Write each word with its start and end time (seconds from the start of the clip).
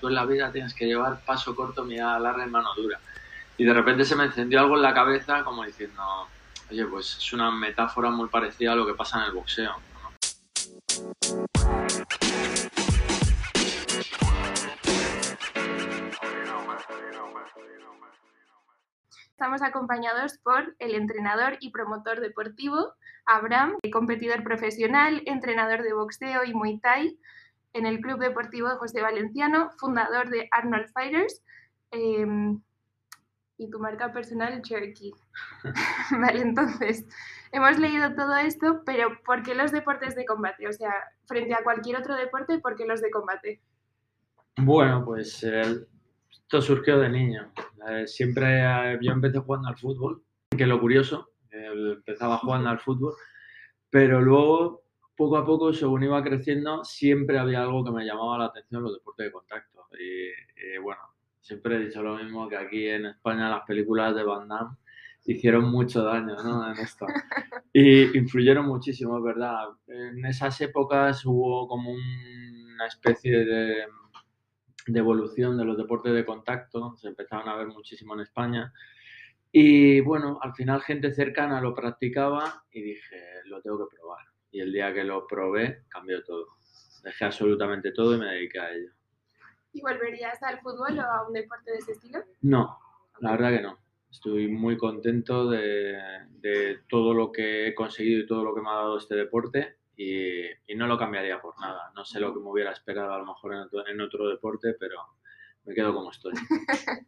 tú 0.00 0.08
en 0.08 0.14
la 0.14 0.26
vida 0.26 0.52
tienes 0.52 0.74
que 0.74 0.86
llevar 0.86 1.20
paso 1.24 1.56
corto, 1.56 1.84
mirada 1.84 2.18
larga 2.18 2.46
y 2.46 2.50
mano 2.50 2.74
dura. 2.76 2.98
Y 3.56 3.64
de 3.64 3.72
repente 3.72 4.04
se 4.04 4.16
me 4.16 4.24
encendió 4.24 4.60
algo 4.60 4.76
en 4.76 4.82
la 4.82 4.92
cabeza 4.92 5.42
como 5.44 5.64
diciendo, 5.64 6.02
oye, 6.70 6.84
pues 6.86 7.16
es 7.16 7.32
una 7.32 7.50
metáfora 7.50 8.10
muy 8.10 8.28
parecida 8.28 8.72
a 8.72 8.76
lo 8.76 8.86
que 8.86 8.94
pasa 8.94 9.18
en 9.18 9.24
el 9.26 9.32
boxeo. 9.32 9.74
Estamos 19.30 19.62
acompañados 19.62 20.38
por 20.38 20.76
el 20.78 20.94
entrenador 20.94 21.56
y 21.60 21.70
promotor 21.70 22.20
deportivo 22.20 22.94
Abraham, 23.26 23.76
competidor 23.92 24.42
profesional, 24.44 25.22
entrenador 25.26 25.82
de 25.82 25.92
boxeo 25.92 26.44
y 26.44 26.54
Muay 26.54 26.78
Thai 26.78 27.18
en 27.72 27.86
el 27.86 28.00
Club 28.00 28.18
Deportivo 28.18 28.68
de 28.68 28.76
José 28.76 29.02
Valenciano, 29.02 29.70
fundador 29.78 30.28
de 30.28 30.48
Arnold 30.50 30.88
Fighters 30.92 31.42
em, 31.90 32.60
y 33.56 33.70
tu 33.70 33.78
marca 33.78 34.12
personal 34.12 34.60
Cherokee. 34.62 35.12
vale, 36.20 36.40
entonces, 36.40 37.06
hemos 37.52 37.78
leído 37.78 38.14
todo 38.14 38.36
esto, 38.36 38.82
pero 38.84 39.10
¿por 39.24 39.42
qué 39.42 39.54
los 39.54 39.72
deportes 39.72 40.14
de 40.14 40.24
combate? 40.24 40.68
O 40.68 40.72
sea, 40.72 40.92
frente 41.26 41.54
a 41.54 41.62
cualquier 41.62 41.96
otro 41.96 42.16
deporte, 42.16 42.58
¿por 42.58 42.76
qué 42.76 42.86
los 42.86 43.00
de 43.00 43.10
combate? 43.10 43.60
Bueno, 44.56 45.04
pues 45.04 45.42
eh, 45.44 45.86
esto 46.30 46.60
surgió 46.60 46.98
de 46.98 47.08
niño. 47.08 47.50
Eh, 47.88 48.06
siempre 48.06 48.60
eh, 48.60 48.98
yo 49.00 49.12
empecé 49.12 49.38
jugando 49.38 49.68
al 49.68 49.78
fútbol, 49.78 50.22
que 50.56 50.66
lo 50.66 50.80
curioso, 50.80 51.30
empezaba 51.50 52.38
jugando 52.38 52.70
al 52.70 52.80
fútbol, 52.80 53.14
pero 53.90 54.20
luego, 54.20 54.81
poco 55.22 55.36
a 55.36 55.46
poco, 55.46 55.72
según 55.72 56.02
iba 56.02 56.22
creciendo, 56.22 56.84
siempre 56.84 57.38
había 57.38 57.62
algo 57.62 57.84
que 57.84 57.92
me 57.92 58.04
llamaba 58.04 58.38
la 58.38 58.44
atención, 58.46 58.82
los 58.82 58.94
deportes 58.94 59.26
de 59.26 59.32
contacto. 59.32 59.86
Y, 59.98 60.78
bueno, 60.78 61.00
siempre 61.40 61.76
he 61.76 61.84
dicho 61.86 62.02
lo 62.02 62.16
mismo 62.16 62.48
que 62.48 62.56
aquí 62.56 62.88
en 62.88 63.06
España 63.06 63.48
las 63.48 63.64
películas 63.64 64.14
de 64.14 64.24
Van 64.24 64.48
Damme 64.48 64.76
hicieron 65.24 65.70
mucho 65.70 66.02
daño 66.02 66.34
¿no? 66.42 66.70
en 66.70 66.78
esto. 66.78 67.06
Y 67.74 68.18
influyeron 68.18 68.66
muchísimo, 68.66 69.16
es 69.16 69.24
verdad. 69.24 69.68
En 69.86 70.26
esas 70.26 70.60
épocas 70.60 71.24
hubo 71.24 71.66
como 71.66 71.90
una 71.90 72.86
especie 72.86 73.46
de 73.46 73.86
de 74.86 74.98
evolución 74.98 75.56
de 75.56 75.64
los 75.64 75.76
deportes 75.76 76.12
de 76.12 76.24
contacto, 76.24 76.96
se 76.96 77.08
empezaron 77.08 77.48
a 77.48 77.56
ver 77.56 77.68
muchísimo 77.68 78.14
en 78.14 78.20
España. 78.20 78.72
Y 79.50 80.00
bueno, 80.00 80.38
al 80.42 80.54
final 80.54 80.82
gente 80.82 81.12
cercana 81.12 81.60
lo 81.60 81.74
practicaba 81.74 82.64
y 82.72 82.82
dije, 82.82 83.22
lo 83.44 83.60
tengo 83.60 83.78
que 83.78 83.96
probar. 83.96 84.31
Y 84.52 84.60
el 84.60 84.72
día 84.72 84.94
que 84.94 85.02
lo 85.02 85.26
probé, 85.26 85.84
cambió 85.88 86.22
todo. 86.22 86.46
Dejé 87.02 87.24
absolutamente 87.24 87.90
todo 87.90 88.14
y 88.14 88.18
me 88.18 88.26
dediqué 88.26 88.60
a 88.60 88.72
ello. 88.72 88.90
¿Y 89.72 89.80
volverías 89.80 90.40
al 90.42 90.60
fútbol 90.60 90.96
o 90.98 91.02
a 91.02 91.26
un 91.26 91.32
deporte 91.32 91.72
de 91.72 91.78
ese 91.78 91.92
estilo? 91.92 92.22
No, 92.42 92.78
la 93.20 93.32
verdad 93.32 93.56
que 93.56 93.62
no. 93.62 93.78
Estoy 94.10 94.46
muy 94.46 94.76
contento 94.76 95.48
de, 95.50 95.98
de 96.32 96.80
todo 96.88 97.14
lo 97.14 97.32
que 97.32 97.66
he 97.66 97.74
conseguido 97.74 98.20
y 98.20 98.26
todo 98.26 98.44
lo 98.44 98.54
que 98.54 98.60
me 98.60 98.68
ha 98.68 98.74
dado 98.74 98.98
este 98.98 99.16
deporte 99.16 99.78
y, 99.96 100.74
no 100.76 100.86
lo 100.86 100.98
cambiaría 100.98 101.40
por 101.40 101.58
nada. 101.60 101.92
No 101.94 102.04
sé 102.04 102.20
lo 102.20 102.32
que 102.32 102.40
me 102.40 102.48
hubiera 102.48 102.72
esperado 102.72 103.12
a 103.12 103.18
lo 103.18 103.26
mejor 103.26 103.54
en 103.88 104.00
otro, 104.00 104.28
deporte, 104.28 104.74
pero 104.78 104.96
me 105.64 105.74
quedo 105.74 105.94
como 105.94 106.10
estoy. 106.10 106.32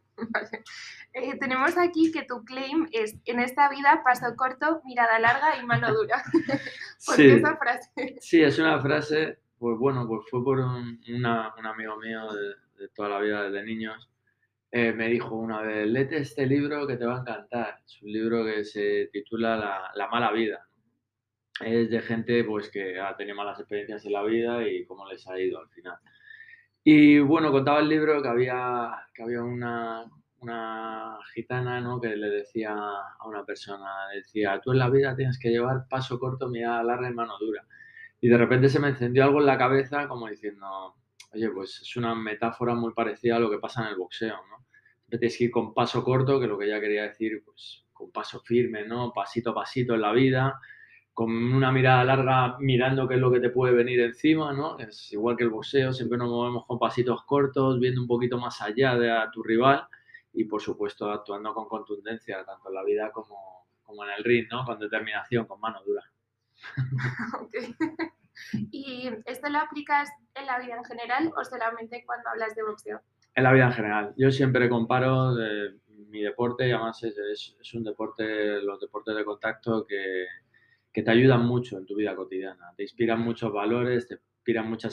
Eh, 1.17 1.37
tenemos 1.39 1.77
aquí 1.77 2.11
que 2.11 2.23
tu 2.23 2.43
claim 2.43 2.87
es 2.91 3.15
en 3.25 3.39
esta 3.39 3.69
vida 3.69 4.01
paso 4.03 4.33
corto, 4.35 4.81
mirada 4.83 5.17
larga 5.17 5.57
y 5.57 5.65
mano 5.65 5.93
dura. 5.93 6.21
¿Por 7.05 7.15
qué 7.15 7.35
esa 7.35 7.55
frase? 7.55 8.17
Sí, 8.19 8.41
es 8.41 8.59
una 8.59 8.81
frase, 8.81 9.39
pues 9.57 9.77
bueno, 9.77 10.05
pues 10.07 10.25
fue 10.29 10.43
por 10.43 10.59
un, 10.59 10.99
amigo 11.25 11.97
mío 11.97 12.33
de, 12.77 12.87
toda 12.89 13.09
la 13.09 13.19
vida 13.19 13.43
desde 13.43 13.65
niños. 13.65 14.09
Eh, 14.71 14.91
me 14.91 15.07
dijo 15.07 15.35
una 15.35 15.61
vez, 15.61 15.87
léete 15.87 16.17
este 16.17 16.45
libro 16.45 16.85
que 16.85 16.97
te 16.97 17.05
va 17.05 17.17
a 17.17 17.21
encantar. 17.21 17.79
Es 17.85 18.01
un 18.01 18.11
libro 18.11 18.43
que 18.43 18.65
se 18.65 19.09
titula 19.13 19.55
La, 19.55 19.91
la 19.95 20.07
mala 20.09 20.33
vida 20.33 20.65
es 21.61 21.89
de 21.89 22.01
gente 22.01 22.43
pues 22.43 22.69
que 22.69 22.99
ha 22.99 23.15
tenido 23.15 23.35
malas 23.35 23.59
experiencias 23.59 24.05
en 24.05 24.13
la 24.13 24.23
vida 24.23 24.67
y 24.67 24.85
cómo 24.85 25.07
les 25.07 25.25
ha 25.27 25.39
ido 25.39 25.59
al 25.59 25.69
final. 25.69 25.97
Y 26.87 27.17
bueno, 27.19 27.51
contaba 27.51 27.79
el 27.79 27.89
libro 27.89 28.21
que 28.21 28.27
había, 28.27 28.91
que 29.11 29.23
había 29.23 29.41
una, 29.41 30.05
una 30.41 31.17
gitana 31.33 31.81
¿no? 31.81 31.99
que 31.99 32.15
le 32.15 32.29
decía 32.29 32.75
a 32.75 33.27
una 33.27 33.43
persona, 33.43 33.89
decía, 34.13 34.61
tú 34.63 34.71
en 34.71 34.77
la 34.77 34.91
vida 34.91 35.15
tienes 35.15 35.39
que 35.39 35.49
llevar 35.49 35.87
paso 35.89 36.19
corto, 36.19 36.47
mirada 36.47 36.83
larga 36.83 37.09
y 37.09 37.13
mano 37.15 37.39
dura. 37.39 37.65
Y 38.21 38.27
de 38.27 38.37
repente 38.37 38.69
se 38.69 38.79
me 38.79 38.89
encendió 38.89 39.23
algo 39.23 39.39
en 39.39 39.47
la 39.47 39.57
cabeza 39.57 40.07
como 40.07 40.27
diciendo, 40.27 40.93
oye, 41.33 41.49
pues 41.49 41.81
es 41.81 41.95
una 41.97 42.13
metáfora 42.13 42.75
muy 42.75 42.93
parecida 42.93 43.37
a 43.37 43.39
lo 43.39 43.49
que 43.49 43.57
pasa 43.57 43.81
en 43.81 43.87
el 43.87 43.95
boxeo, 43.95 44.35
¿no? 44.47 44.67
Tienes 45.09 45.39
que 45.39 45.45
ir 45.45 45.51
con 45.51 45.73
paso 45.73 46.03
corto, 46.03 46.39
que 46.39 46.45
lo 46.45 46.55
que 46.55 46.65
ella 46.65 46.79
quería 46.79 47.03
decir, 47.03 47.41
pues 47.43 47.83
con 47.93 48.11
paso 48.11 48.41
firme, 48.41 48.85
¿no? 48.85 49.11
Pasito 49.11 49.51
a 49.51 49.55
pasito 49.55 49.95
en 49.95 50.01
la 50.01 50.11
vida, 50.13 50.59
con 51.15 51.31
una 51.31 51.71
mirada 51.71 52.03
larga 52.03 52.57
mirando 52.59 53.07
qué 53.07 53.13
es 53.13 53.21
lo 53.21 53.31
que 53.31 53.39
te 53.39 53.49
puede 53.49 53.73
venir 53.73 54.01
encima, 54.01 54.51
¿no? 54.51 54.77
Es 54.77 55.13
igual 55.13 55.37
que 55.37 55.45
el 55.45 55.49
boxeo, 55.49 55.93
siempre 55.93 56.17
nos 56.17 56.29
movemos 56.29 56.65
con 56.65 56.77
pasitos 56.77 57.23
cortos, 57.23 57.79
viendo 57.79 58.01
un 58.01 58.07
poquito 58.07 58.37
más 58.37 58.61
allá 58.61 58.95
de 58.97 59.09
a 59.09 59.31
tu 59.31 59.41
rival 59.41 59.87
y 60.33 60.43
por 60.43 60.61
supuesto 60.61 61.09
actuando 61.09 61.53
con 61.53 61.69
contundencia, 61.69 62.43
tanto 62.43 62.67
en 62.67 62.75
la 62.75 62.83
vida 62.83 63.11
como, 63.13 63.65
como 63.83 64.03
en 64.03 64.09
el 64.11 64.25
ring, 64.25 64.47
¿no? 64.51 64.65
Con 64.65 64.77
determinación, 64.77 65.45
con 65.45 65.61
mano 65.61 65.81
dura. 65.85 66.03
¿Y 68.71 69.09
esto 69.23 69.47
lo 69.49 69.59
aplicas 69.59 70.09
en 70.33 70.45
la 70.45 70.59
vida 70.59 70.75
en 70.75 70.83
general 70.83 71.31
o 71.33 71.45
solamente 71.45 72.03
cuando 72.05 72.27
hablas 72.27 72.55
de 72.55 72.63
boxeo? 72.63 73.01
En 73.35 73.43
la 73.45 73.53
vida 73.53 73.67
en 73.67 73.73
general. 73.73 74.13
Yo 74.17 74.31
siempre 74.31 74.67
comparo 74.67 75.31
mi 76.09 76.23
deporte 76.23 76.67
y 76.67 76.71
además 76.71 77.01
es, 77.03 77.55
es 77.57 77.73
un 77.73 77.85
deporte, 77.85 78.61
los 78.61 78.81
deportes 78.81 79.15
de 79.15 79.23
contacto 79.23 79.85
que, 79.87 80.25
que 80.95 81.03
te 81.03 81.11
ayudan 81.11 81.45
mucho 81.45 81.77
en 81.77 81.85
tu 81.85 81.93
vida 81.93 82.15
cotidiana. 82.15 82.73
Te 82.77 82.83
inspiran 82.83 83.19
muchos 83.19 83.51
valores, 83.51 84.07
te 84.07 84.15
inspiran 84.15 84.69
mucha 84.69 84.87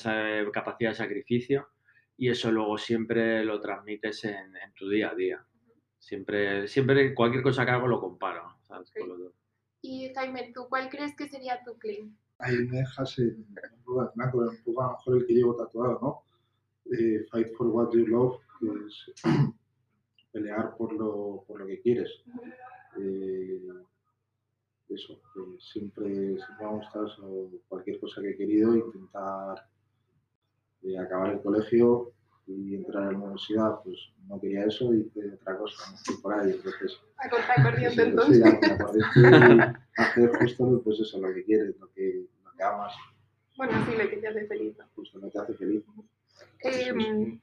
capacidad 0.52 0.90
de 0.90 0.96
sacrificio 0.96 1.68
y 2.16 2.28
eso 2.28 2.50
luego 2.50 2.76
siempre 2.76 3.44
lo 3.44 3.60
transmites 3.60 4.24
en, 4.24 4.52
tu 4.74 4.88
día 4.88 5.10
a 5.10 5.14
día. 5.14 5.46
Siempre, 6.00 6.66
siempre 6.66 7.14
cualquier 7.14 7.44
cosa 7.44 7.64
que 7.64 7.70
hago 7.70 7.86
lo 7.86 8.00
comparo. 8.00 8.42
Y 9.80 10.12
Jaime, 10.12 10.50
¿tú 10.52 10.66
cuál 10.68 10.88
crees 10.88 11.14
que 11.14 11.28
sería 11.28 11.62
tu 11.64 11.78
claim? 11.78 12.16
Ahí 12.40 12.56
me 12.56 12.78
dejas 12.78 13.16
en 13.20 13.46
blanco, 14.16 14.38
un 14.38 14.62
poco 14.64 14.82
a 14.82 14.86
lo 14.86 14.92
mejor 14.94 15.16
el 15.18 15.26
que 15.28 15.34
llevo 15.34 15.54
tatuado, 15.54 16.00
¿no? 16.02 16.24
Eh, 16.98 17.24
fight 17.30 17.54
for 17.56 17.68
what 17.68 17.92
you 17.92 18.08
love, 18.08 18.40
que 18.58 18.66
es 18.88 19.12
pelear 20.32 20.76
por 20.76 20.92
lo, 20.94 21.44
por 21.46 21.60
lo 21.60 21.66
que 21.68 21.80
quieres 21.80 22.10
eso, 24.94 25.20
siempre, 25.58 26.36
siempre 26.38 26.58
me 26.60 26.64
ha 26.64 26.68
gustado 26.68 27.08
cualquier 27.68 28.00
cosa 28.00 28.20
que 28.20 28.30
he 28.30 28.36
querido, 28.36 28.76
intentar 28.76 29.66
eh, 30.82 30.98
acabar 30.98 31.32
el 31.32 31.40
colegio 31.40 32.12
y 32.46 32.74
entrar 32.74 33.04
a 33.04 33.12
la 33.12 33.18
universidad, 33.18 33.82
pues 33.84 33.96
no 34.26 34.40
quería 34.40 34.64
eso 34.64 34.92
y 34.92 35.00
hice 35.00 35.34
otra 35.34 35.56
cosa, 35.56 35.90
no 35.90 35.96
estoy 35.96 36.16
por 36.16 36.34
ahí, 36.34 36.50
entonces... 36.50 37.00
A 37.18 37.30
contar 37.30 37.62
corriente 37.62 38.02
entonces. 38.02 38.44
Sí, 39.14 39.22
hacer 39.96 40.36
justo 40.38 40.82
pues 40.82 41.00
eso, 41.00 41.20
lo 41.20 41.32
que 41.32 41.44
quieres, 41.44 41.78
lo 41.78 41.90
que, 41.92 42.26
lo 42.44 42.52
que 42.52 42.62
amas. 42.62 42.92
Bueno, 43.56 43.72
sí, 43.86 43.96
lo 43.96 44.08
que 44.08 44.16
te 44.16 44.28
hace 44.28 44.46
feliz. 44.46 44.76
Justo 44.94 45.18
lo 45.18 45.26
que 45.26 45.32
te 45.32 45.38
hace 45.38 45.54
feliz. 45.54 45.84
Eh, 46.64 47.38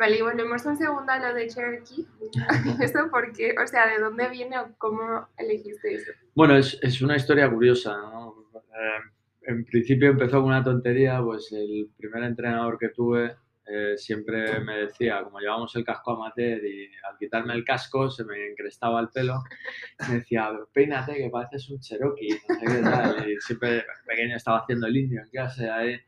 Vale, 0.00 0.16
y 0.16 0.22
volvemos 0.22 0.64
un 0.64 0.78
segundo 0.78 1.12
a 1.12 1.18
lo 1.18 1.34
de 1.34 1.46
Cherokee. 1.46 2.06
¿Eso 2.80 3.10
por 3.10 3.34
qué? 3.34 3.54
O 3.62 3.66
sea, 3.66 3.86
¿de 3.86 4.00
dónde 4.00 4.30
viene 4.30 4.58
o 4.58 4.74
cómo 4.78 5.28
elegiste 5.36 5.94
eso? 5.94 6.12
Bueno, 6.34 6.56
es, 6.56 6.78
es 6.80 7.02
una 7.02 7.16
historia 7.16 7.50
curiosa, 7.50 7.98
¿no? 7.98 8.34
Eh, 8.54 9.00
en 9.42 9.64
principio 9.66 10.08
empezó 10.08 10.38
con 10.38 10.46
una 10.46 10.64
tontería, 10.64 11.20
pues 11.22 11.52
el 11.52 11.90
primer 11.98 12.24
entrenador 12.24 12.78
que 12.78 12.88
tuve 12.88 13.36
eh, 13.66 13.98
siempre 13.98 14.58
me 14.60 14.78
decía, 14.78 15.22
como 15.22 15.38
llevamos 15.38 15.76
el 15.76 15.84
casco 15.84 16.12
amateur 16.12 16.64
y 16.64 16.86
al 17.06 17.18
quitarme 17.18 17.52
el 17.52 17.62
casco 17.62 18.08
se 18.08 18.24
me 18.24 18.48
encrestaba 18.48 19.00
el 19.00 19.10
pelo, 19.10 19.44
me 20.08 20.14
decía, 20.14 20.50
peínate 20.72 21.14
que 21.14 21.28
pareces 21.28 21.68
un 21.68 21.78
Cherokee, 21.78 22.40
no 22.48 22.54
sé 22.54 22.66
qué 22.66 22.82
tal. 22.82 23.30
Y 23.30 23.36
siempre 23.40 23.84
pequeño 24.06 24.36
estaba 24.36 24.60
haciendo 24.60 24.86
el 24.86 24.96
indio 24.96 25.20
en 25.20 25.28
clase 25.28 25.68
ahí. 25.68 26.00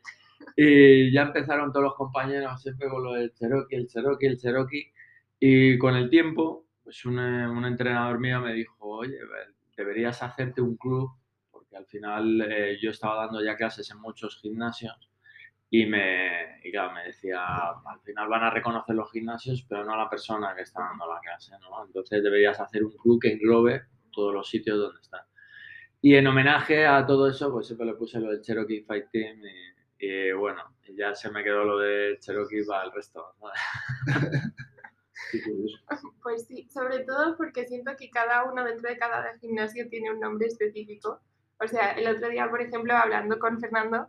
Y 0.57 1.13
ya 1.13 1.23
empezaron 1.23 1.73
todos 1.73 1.85
los 1.85 1.95
compañeros 1.95 2.61
siempre 2.63 2.89
con 2.89 3.03
lo 3.03 3.13
del 3.15 3.33
Cherokee, 3.33 3.77
el 3.77 3.87
Cherokee, 3.89 4.27
el 4.27 4.39
Cherokee. 4.39 4.93
Y 5.39 5.79
con 5.79 5.97
el 5.97 6.11
tiempo, 6.11 6.67
pues 6.83 7.05
un, 7.05 7.19
un 7.19 7.65
entrenador 7.65 8.19
mío 8.19 8.41
me 8.41 8.53
dijo, 8.53 8.77
oye, 8.81 9.19
deberías 9.77 10.23
hacerte 10.23 10.61
un 10.61 10.77
club, 10.77 11.11
porque 11.51 11.77
al 11.77 11.87
final 11.87 12.41
eh, 12.43 12.79
yo 12.81 12.91
estaba 12.91 13.25
dando 13.27 13.43
ya 13.43 13.57
clases 13.57 13.91
en 13.91 13.99
muchos 13.99 14.39
gimnasios 14.41 15.11
y 15.75 15.87
me, 15.87 16.61
y 16.63 16.71
claro, 16.71 16.93
me 16.93 17.05
decía, 17.05 17.41
al 17.47 18.01
final 18.05 18.29
van 18.29 18.43
a 18.43 18.51
reconocer 18.51 18.95
los 18.95 19.11
gimnasios, 19.11 19.65
pero 19.67 19.83
no 19.83 19.95
a 19.95 19.97
la 19.97 20.11
persona 20.11 20.55
que 20.55 20.61
está 20.61 20.83
dando 20.83 21.07
la 21.07 21.19
clase, 21.19 21.53
¿no? 21.63 21.87
Entonces 21.87 22.23
deberías 22.23 22.61
hacer 22.61 22.85
un 22.85 22.93
club 22.93 23.19
que 23.19 23.33
englobe 23.33 23.85
todos 24.13 24.35
los 24.35 24.47
sitios 24.47 24.79
donde 24.79 25.01
están. 25.01 25.23
Y 26.03 26.15
en 26.15 26.27
homenaje 26.27 26.85
a 26.85 27.07
todo 27.07 27.27
eso, 27.27 27.51
pues 27.51 27.69
siempre 27.69 27.87
le 27.87 27.95
puse 27.95 28.21
lo 28.21 28.31
del 28.31 28.43
Cherokee 28.43 28.83
Fight 28.83 29.07
Team 29.11 29.39
y, 29.39 29.72
y 30.05 30.33
bueno, 30.33 30.61
ya 30.97 31.15
se 31.15 31.31
me 31.31 31.45
quedó 31.45 31.63
lo 31.63 31.79
de 31.79 32.19
Cherokee 32.19 32.65
para 32.65 32.85
el 32.85 32.93
resto. 32.93 33.35
Pues 36.23 36.47
sí, 36.47 36.69
sobre 36.69 37.01
todo 37.05 37.37
porque 37.39 37.65
siento 37.67 37.93
que 37.97 38.11
cada 38.11 38.45
uno 38.45 38.65
dentro 38.65 38.91
de 38.91 38.99
cada 38.99 39.25
gimnasio 39.39 39.89
tiene 39.89 40.11
un 40.11 40.21
nombre 40.21 40.49
específico. 40.49 41.21
O 41.59 41.67
sea, 41.67 41.93
el 41.93 42.07
otro 42.15 42.29
día, 42.29 42.51
por 42.51 42.61
ejemplo, 42.61 42.95
hablando 42.95 43.39
con 43.39 43.59
Fernando, 43.59 44.09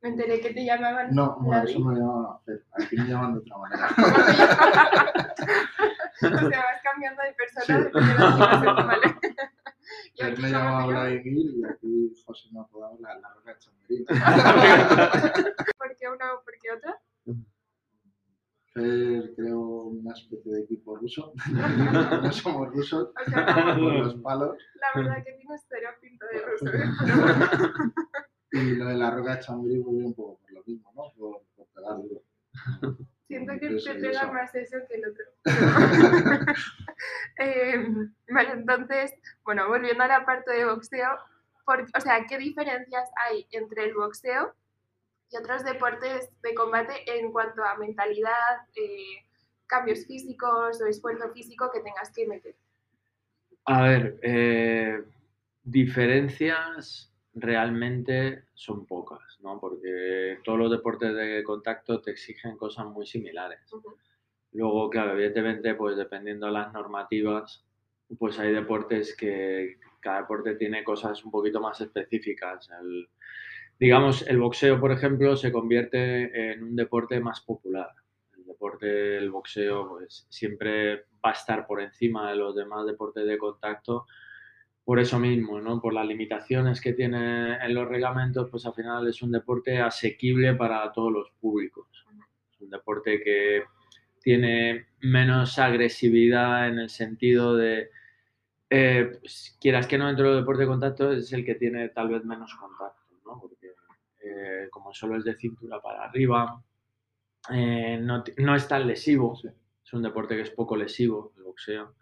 me 0.00 0.10
enteré 0.10 0.40
que 0.40 0.54
te 0.54 0.64
llamaban 0.64 1.14
No, 1.14 1.36
bueno, 1.40 1.64
eso 1.64 1.78
me 1.80 1.98
llama 1.98 2.38
Fer. 2.46 2.64
Aquí 2.72 2.96
me 2.96 3.04
llaman 3.04 3.34
de 3.34 3.40
otra 3.40 3.58
manera. 3.58 3.88
o 6.22 6.48
sea, 6.48 6.62
vas 6.62 6.82
cambiando 6.82 7.22
de 7.22 7.32
persona 7.34 7.64
Sí. 7.66 7.72
dependiendo 7.74 8.36
de. 8.38 9.16
Aquí 10.26 10.42
me 10.42 10.48
¿cómo 10.52 10.58
llama 10.58 10.70
te 10.70 10.88
llaman? 10.88 10.88
Vladimir 10.88 11.46
y 11.56 11.64
aquí 11.64 12.22
José 12.24 12.48
me 12.52 12.58
ha 12.60 12.62
apodado 12.62 12.98
la, 13.00 13.18
la 13.20 13.34
roca 13.34 13.58
de. 13.88 14.04
¿Por 15.78 15.96
qué 15.96 16.08
uno, 16.08 16.24
por 16.44 16.54
qué? 16.60 16.68
Fer 18.74 19.34
creo 19.36 19.60
una 19.60 20.12
especie 20.12 20.50
de 20.50 20.60
equipo 20.62 20.96
ruso. 20.96 21.32
no 22.22 22.32
somos 22.32 22.68
rusos, 22.70 23.10
O 23.26 23.30
sea, 23.30 23.76
por 23.76 23.92
los 23.92 24.14
palos. 24.16 24.56
la 24.74 25.02
verdad 25.02 25.24
que 25.24 25.32
tienes 25.32 25.60
cero 25.68 25.90
pinta 26.00 26.26
de 26.26 26.40
ruso. 26.40 26.66
¿eh? 26.68 26.84
Y 28.52 28.74
lo 28.76 28.86
de 28.86 28.94
la 28.96 29.10
roca 29.10 29.36
de 29.36 29.42
Chamberí 29.42 29.78
volvió 29.78 30.06
un 30.06 30.14
poco 30.14 30.38
por 30.40 30.52
lo 30.52 30.62
mismo, 30.64 30.90
¿no? 30.94 31.02
Por, 31.18 31.42
por 31.54 31.66
pegar 31.74 31.96
duro. 32.02 32.22
Siento 33.32 33.52
que 33.58 33.68
te 33.68 33.94
pega 33.94 34.30
más 34.30 34.54
eso 34.54 34.76
que 34.88 34.94
el 34.94 35.08
otro. 35.08 35.24
Eh, 37.38 37.84
vale, 38.28 38.50
entonces, 38.52 39.12
bueno, 39.44 39.66
volviendo 39.66 40.04
a 40.04 40.06
la 40.06 40.24
parte 40.24 40.52
de 40.52 40.64
boxeo, 40.66 41.08
por- 41.64 41.86
o 41.96 42.00
sea, 42.00 42.24
¿qué 42.28 42.38
diferencias 42.38 43.10
hay 43.16 43.46
entre 43.50 43.86
el 43.86 43.94
boxeo 43.94 44.54
y 45.30 45.36
otros 45.36 45.64
deportes 45.64 46.30
de 46.42 46.54
combate 46.54 46.92
en 47.06 47.32
cuanto 47.32 47.64
a 47.64 47.76
mentalidad, 47.76 48.60
eh, 48.76 49.24
cambios 49.66 50.06
físicos 50.06 50.80
o 50.80 50.86
esfuerzo 50.86 51.32
físico 51.32 51.70
que 51.72 51.80
tengas 51.80 52.12
que 52.12 52.26
meter? 52.28 52.54
A 53.64 53.82
ver, 53.82 54.18
eh, 54.22 55.02
diferencias 55.64 57.11
realmente 57.34 58.44
son 58.54 58.86
pocas, 58.86 59.38
¿no? 59.42 59.58
Porque 59.60 60.38
todos 60.44 60.58
los 60.58 60.70
deportes 60.70 61.14
de 61.14 61.42
contacto 61.44 62.00
te 62.02 62.10
exigen 62.12 62.56
cosas 62.56 62.86
muy 62.86 63.06
similares. 63.06 63.60
Luego, 64.52 64.90
claro, 64.90 65.12
evidentemente, 65.14 65.74
pues 65.74 65.96
dependiendo 65.96 66.46
de 66.46 66.52
las 66.52 66.72
normativas, 66.72 67.64
pues 68.18 68.38
hay 68.38 68.52
deportes 68.52 69.16
que 69.16 69.78
cada 70.00 70.20
deporte 70.22 70.56
tiene 70.56 70.84
cosas 70.84 71.24
un 71.24 71.30
poquito 71.30 71.60
más 71.60 71.80
específicas. 71.80 72.68
El- 72.80 73.08
digamos, 73.78 74.26
el 74.28 74.38
boxeo, 74.38 74.80
por 74.80 74.92
ejemplo, 74.92 75.36
se 75.36 75.52
convierte 75.52 76.52
en 76.52 76.62
un 76.64 76.76
deporte 76.76 77.20
más 77.20 77.40
popular. 77.40 77.88
El 78.36 78.44
deporte 78.46 78.86
del 78.86 79.30
boxeo, 79.30 79.88
pues 79.90 80.26
siempre 80.30 81.06
va 81.24 81.30
a 81.30 81.32
estar 81.32 81.66
por 81.66 81.80
encima 81.80 82.30
de 82.30 82.36
los 82.36 82.54
demás 82.54 82.86
deportes 82.86 83.26
de 83.26 83.38
contacto. 83.38 84.06
Por 84.84 84.98
eso 84.98 85.18
mismo, 85.18 85.60
¿no? 85.60 85.80
Por 85.80 85.94
las 85.94 86.06
limitaciones 86.06 86.80
que 86.80 86.92
tiene 86.92 87.54
en 87.64 87.74
los 87.74 87.88
reglamentos, 87.88 88.48
pues 88.50 88.66
al 88.66 88.74
final 88.74 89.06
es 89.08 89.22
un 89.22 89.30
deporte 89.30 89.78
asequible 89.80 90.54
para 90.54 90.90
todos 90.92 91.12
los 91.12 91.30
públicos. 91.40 91.86
Es 92.52 92.60
un 92.60 92.70
deporte 92.70 93.22
que 93.22 93.62
tiene 94.20 94.86
menos 95.00 95.58
agresividad 95.58 96.68
en 96.68 96.80
el 96.80 96.90
sentido 96.90 97.56
de, 97.56 97.90
eh, 98.70 99.18
pues, 99.20 99.56
quieras 99.60 99.86
que 99.86 99.98
no, 99.98 100.08
dentro 100.08 100.30
del 100.30 100.40
deporte 100.42 100.62
de 100.62 100.68
contacto 100.68 101.12
es 101.12 101.32
el 101.32 101.44
que 101.44 101.54
tiene 101.56 101.88
tal 101.90 102.08
vez 102.08 102.24
menos 102.24 102.54
contacto, 102.54 103.14
¿no? 103.26 103.40
Porque 103.40 103.68
eh, 104.24 104.68
como 104.70 104.92
solo 104.94 105.16
es 105.16 105.24
de 105.24 105.34
cintura 105.36 105.80
para 105.80 106.04
arriba, 106.04 106.62
eh, 107.52 107.98
no, 108.00 108.24
no 108.38 108.54
es 108.56 108.68
tan 108.68 108.86
lesivo, 108.86 109.36
Sí. 109.36 109.48
es 109.84 109.92
un 109.92 110.02
deporte 110.02 110.36
que 110.36 110.42
es 110.42 110.50
poco 110.50 110.76
lesivo, 110.76 111.32
el 111.36 111.44
boxeo. 111.44 111.94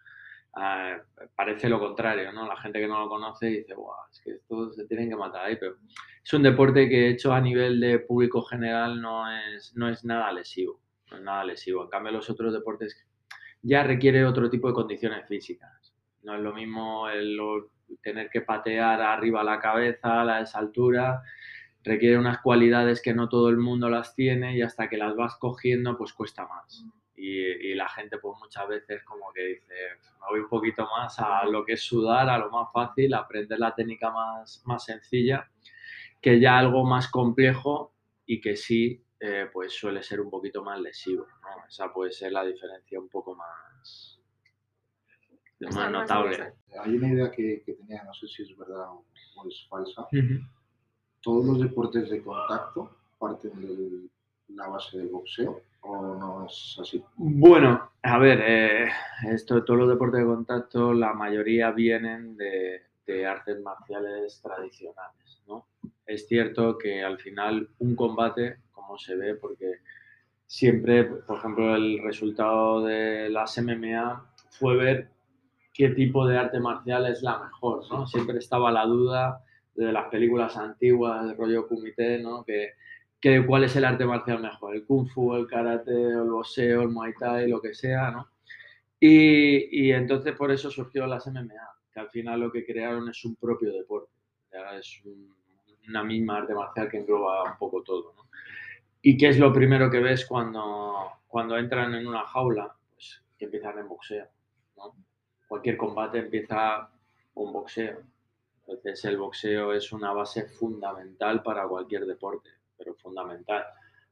Ah, 0.52 0.96
parece 1.36 1.68
lo 1.68 1.78
contrario, 1.78 2.32
¿no? 2.32 2.46
La 2.46 2.56
gente 2.56 2.80
que 2.80 2.88
no 2.88 2.98
lo 2.98 3.08
conoce 3.08 3.46
dice, 3.46 3.74
guau, 3.74 3.96
es 4.10 4.20
que 4.20 4.32
estos 4.32 4.74
se 4.74 4.86
tienen 4.86 5.08
que 5.08 5.16
matar 5.16 5.44
ahí, 5.46 5.56
pero 5.56 5.76
es 6.22 6.32
un 6.32 6.42
deporte 6.42 6.88
que 6.88 7.08
hecho 7.08 7.32
a 7.32 7.40
nivel 7.40 7.78
de 7.80 8.00
público 8.00 8.42
general 8.42 9.00
no 9.00 9.30
es, 9.30 9.74
no 9.76 9.88
es 9.88 10.04
nada 10.04 10.32
lesivo, 10.32 10.80
nada 11.22 11.44
lesivo. 11.44 11.84
En 11.84 11.90
cambio, 11.90 12.12
los 12.12 12.28
otros 12.28 12.52
deportes 12.52 12.96
ya 13.62 13.84
requiere 13.84 14.24
otro 14.24 14.50
tipo 14.50 14.68
de 14.68 14.74
condiciones 14.74 15.26
físicas. 15.28 15.94
No 16.22 16.34
es 16.34 16.40
lo 16.40 16.52
mismo 16.52 17.08
el, 17.08 17.38
tener 18.02 18.28
que 18.30 18.40
patear 18.40 19.00
arriba 19.00 19.42
la 19.44 19.60
cabeza 19.60 20.22
a 20.22 20.40
esa 20.40 20.58
altura, 20.58 21.22
requiere 21.82 22.18
unas 22.18 22.40
cualidades 22.40 23.00
que 23.02 23.14
no 23.14 23.28
todo 23.28 23.48
el 23.48 23.56
mundo 23.56 23.88
las 23.88 24.14
tiene 24.14 24.56
y 24.56 24.62
hasta 24.62 24.88
que 24.88 24.96
las 24.96 25.16
vas 25.16 25.36
cogiendo 25.36 25.96
pues 25.96 26.12
cuesta 26.12 26.46
más. 26.46 26.84
Y, 27.22 27.70
y 27.70 27.74
la 27.74 27.86
gente 27.88 28.16
pues 28.16 28.38
muchas 28.40 28.66
veces 28.66 29.02
como 29.04 29.30
que 29.32 29.44
dice, 29.44 29.74
me 30.20 30.26
voy 30.30 30.40
un 30.40 30.48
poquito 30.48 30.86
más 30.86 31.18
a 31.18 31.44
lo 31.44 31.64
que 31.64 31.74
es 31.74 31.82
sudar, 31.82 32.30
a 32.30 32.38
lo 32.38 32.50
más 32.50 32.72
fácil, 32.72 33.12
aprender 33.12 33.58
la 33.58 33.74
técnica 33.74 34.10
más, 34.10 34.62
más 34.64 34.84
sencilla, 34.84 35.50
que 36.20 36.40
ya 36.40 36.58
algo 36.58 36.84
más 36.84 37.08
complejo 37.08 37.92
y 38.24 38.40
que 38.40 38.56
sí 38.56 39.04
eh, 39.18 39.50
pues 39.52 39.74
suele 39.74 40.02
ser 40.02 40.20
un 40.22 40.30
poquito 40.30 40.64
más 40.64 40.80
lesivo. 40.80 41.26
¿no? 41.26 41.66
Esa 41.68 41.92
puede 41.92 42.10
ser 42.10 42.32
la 42.32 42.42
diferencia 42.42 42.98
un 42.98 43.08
poco 43.10 43.34
más, 43.34 44.18
notable. 45.60 46.54
Hay 46.82 46.96
una 46.96 47.12
idea 47.12 47.30
que, 47.30 47.62
que 47.64 47.74
tenía, 47.74 48.02
no 48.02 48.14
sé 48.14 48.26
si 48.28 48.44
es 48.44 48.56
verdad 48.56 48.88
o, 48.88 49.04
o 49.36 49.48
es 49.48 49.66
falsa. 49.68 50.08
¿Todos 51.20 51.44
los 51.44 51.60
deportes 51.60 52.08
de 52.08 52.22
contacto 52.22 52.96
parten 53.18 53.60
de 53.60 54.08
la 54.48 54.68
base 54.68 54.96
del 54.96 55.08
boxeo 55.08 55.62
o 55.82 56.14
no 56.16 56.46
es 56.46 56.78
así? 56.80 57.02
Bueno, 57.16 57.90
a 58.02 58.18
ver, 58.18 58.40
eh, 58.42 58.88
esto, 59.30 59.64
todos 59.64 59.80
los 59.80 59.88
deportes 59.88 60.20
de 60.20 60.26
contacto, 60.26 60.92
la 60.92 61.12
mayoría 61.12 61.70
vienen 61.70 62.36
de, 62.36 62.82
de 63.06 63.26
artes 63.26 63.60
marciales 63.60 64.40
tradicionales, 64.42 65.42
¿no? 65.46 65.66
Es 66.06 66.26
cierto 66.26 66.78
que 66.78 67.02
al 67.02 67.18
final 67.18 67.68
un 67.78 67.94
combate, 67.94 68.58
como 68.72 68.98
se 68.98 69.16
ve, 69.16 69.34
porque 69.34 69.76
siempre, 70.46 71.04
por 71.04 71.38
ejemplo, 71.38 71.74
el 71.76 72.02
resultado 72.02 72.84
de 72.84 73.28
las 73.30 73.56
MMA 73.58 74.32
fue 74.50 74.76
ver 74.76 75.08
qué 75.72 75.90
tipo 75.90 76.26
de 76.26 76.38
arte 76.38 76.60
marcial 76.60 77.06
es 77.06 77.22
la 77.22 77.38
mejor, 77.38 77.84
¿no? 77.90 78.06
Siempre 78.06 78.38
estaba 78.38 78.72
la 78.72 78.84
duda 78.84 79.44
de 79.74 79.92
las 79.92 80.08
películas 80.08 80.56
antiguas, 80.56 81.24
del 81.24 81.36
rollo 81.36 81.68
kumite, 81.68 82.18
¿no? 82.18 82.44
Que, 82.44 82.74
que 83.20 83.44
cuál 83.46 83.64
es 83.64 83.76
el 83.76 83.84
arte 83.84 84.04
marcial 84.06 84.40
mejor, 84.42 84.74
el 84.74 84.86
kung 84.86 85.08
fu, 85.08 85.34
el 85.34 85.46
karate, 85.46 85.92
el 85.92 86.30
boxeo, 86.30 86.82
el 86.82 86.88
muay 86.88 87.12
thai, 87.18 87.48
lo 87.48 87.60
que 87.60 87.74
sea, 87.74 88.10
¿no? 88.10 88.28
Y, 89.00 89.88
y 89.88 89.92
entonces 89.92 90.34
por 90.36 90.50
eso 90.52 90.70
surgió 90.70 91.06
las 91.06 91.26
MMA, 91.26 91.68
que 91.92 92.00
al 92.00 92.10
final 92.10 92.40
lo 92.40 92.52
que 92.52 92.64
crearon 92.66 93.08
es 93.08 93.24
un 93.24 93.36
propio 93.36 93.72
deporte, 93.72 94.12
ya 94.52 94.76
es 94.78 95.02
un- 95.04 95.34
una 95.88 96.04
misma 96.04 96.38
arte 96.38 96.54
marcial 96.54 96.88
que 96.88 96.98
engloba 96.98 97.44
un 97.52 97.58
poco 97.58 97.82
todo, 97.82 98.12
¿no? 98.16 98.28
¿Y 99.02 99.16
qué 99.16 99.28
es 99.28 99.38
lo 99.38 99.52
primero 99.52 99.90
que 99.90 100.00
ves 100.00 100.26
cuando, 100.26 100.94
cuando 101.26 101.56
entran 101.58 101.94
en 101.94 102.06
una 102.06 102.24
jaula? 102.26 102.74
Pues 102.94 103.22
que 103.38 103.46
empiezan 103.46 103.78
en 103.78 103.88
boxeo, 103.88 104.26
¿no? 104.76 104.94
Cualquier 105.48 105.76
combate 105.76 106.18
empieza 106.18 106.90
con 107.34 107.52
boxeo. 107.52 108.02
Entonces 108.66 109.04
el 109.06 109.18
boxeo 109.18 109.72
es 109.72 109.92
una 109.92 110.12
base 110.12 110.44
fundamental 110.46 111.42
para 111.42 111.66
cualquier 111.68 112.06
deporte, 112.06 112.50
pero 112.80 112.94
fundamental. 112.94 113.64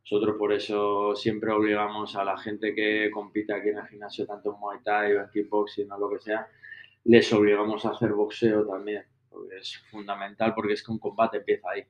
Nosotros 0.02 0.36
por 0.38 0.52
eso 0.52 1.16
siempre 1.16 1.50
obligamos 1.52 2.14
a 2.16 2.24
la 2.24 2.36
gente 2.38 2.74
que 2.74 3.10
compite 3.10 3.54
aquí 3.54 3.70
en 3.70 3.78
el 3.78 3.86
gimnasio, 3.86 4.26
tanto 4.26 4.54
en 4.54 4.60
Muay 4.60 4.78
Thai 4.82 5.14
o 5.14 5.22
en 5.22 5.30
kickboxing 5.30 5.90
o 5.90 5.98
lo 5.98 6.10
que 6.10 6.20
sea, 6.20 6.46
les 7.04 7.32
obligamos 7.32 7.84
a 7.84 7.90
hacer 7.90 8.12
boxeo 8.12 8.66
también, 8.66 9.04
porque 9.28 9.56
es 9.56 9.76
fundamental, 9.90 10.54
porque 10.54 10.74
es 10.74 10.84
que 10.84 10.92
un 10.92 10.98
combate 10.98 11.38
empieza 11.38 11.70
ahí. 11.70 11.82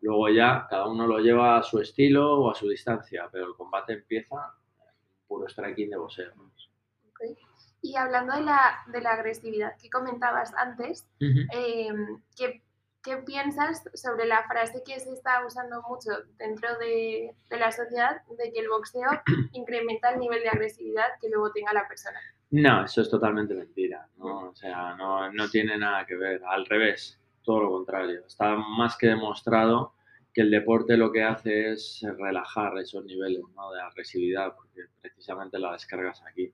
Luego 0.00 0.28
ya 0.30 0.66
cada 0.68 0.86
uno 0.88 1.06
lo 1.06 1.18
lleva 1.18 1.58
a 1.58 1.62
su 1.62 1.80
estilo 1.80 2.40
o 2.40 2.50
a 2.50 2.54
su 2.54 2.68
distancia, 2.68 3.28
pero 3.30 3.46
el 3.48 3.54
combate 3.54 3.94
empieza 3.94 4.34
en 4.34 5.26
puro 5.26 5.48
striking 5.48 5.90
de 5.90 5.96
boxeo. 5.96 6.34
¿no? 6.36 6.44
Ok. 6.44 7.38
Y 7.80 7.96
hablando 7.96 8.34
de 8.34 8.42
la, 8.42 8.78
de 8.86 9.00
la 9.02 9.12
agresividad 9.12 9.76
que 9.78 9.90
comentabas 9.90 10.54
antes, 10.54 11.06
eh, 11.20 11.88
¿qué, 12.34 12.63
qué 13.04 13.18
piensas 13.18 13.84
sobre 13.94 14.26
la 14.26 14.44
frase 14.48 14.82
que 14.84 14.98
se 14.98 15.12
está 15.12 15.44
usando 15.46 15.82
mucho 15.88 16.10
dentro 16.38 16.68
de, 16.78 17.34
de 17.50 17.56
la 17.58 17.70
sociedad 17.70 18.22
de 18.38 18.52
que 18.52 18.60
el 18.60 18.68
boxeo 18.68 19.10
incrementa 19.52 20.10
el 20.10 20.20
nivel 20.20 20.42
de 20.42 20.48
agresividad 20.48 21.06
que 21.20 21.28
luego 21.28 21.52
tenga 21.52 21.72
la 21.72 21.86
persona? 21.86 22.18
No, 22.50 22.84
eso 22.84 23.02
es 23.02 23.10
totalmente 23.10 23.54
mentira, 23.54 24.08
¿no? 24.16 24.50
O 24.50 24.54
sea, 24.54 24.94
no, 24.96 25.30
no 25.32 25.48
tiene 25.48 25.76
nada 25.76 26.06
que 26.06 26.16
ver, 26.16 26.40
al 26.46 26.66
revés, 26.66 27.20
todo 27.42 27.62
lo 27.62 27.70
contrario. 27.70 28.24
Está 28.26 28.56
más 28.56 28.96
que 28.96 29.08
demostrado 29.08 29.94
que 30.32 30.40
el 30.40 30.50
deporte 30.50 30.96
lo 30.96 31.12
que 31.12 31.22
hace 31.22 31.72
es 31.72 32.04
relajar 32.18 32.76
esos 32.78 33.04
niveles 33.04 33.42
¿no? 33.54 33.72
de 33.72 33.80
agresividad, 33.80 34.54
porque 34.54 34.82
precisamente 35.00 35.58
la 35.58 35.72
descargas 35.72 36.22
aquí. 36.22 36.52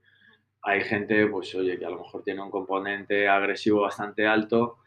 Hay 0.63 0.83
gente, 0.83 1.27
pues 1.27 1.55
oye, 1.55 1.79
que 1.79 1.87
a 1.87 1.91
lo 1.91 1.99
mejor 1.99 2.23
tiene 2.23 2.43
un 2.43 2.51
componente 2.51 3.29
agresivo 3.29 3.83
bastante 3.83 4.27
alto 4.27 4.79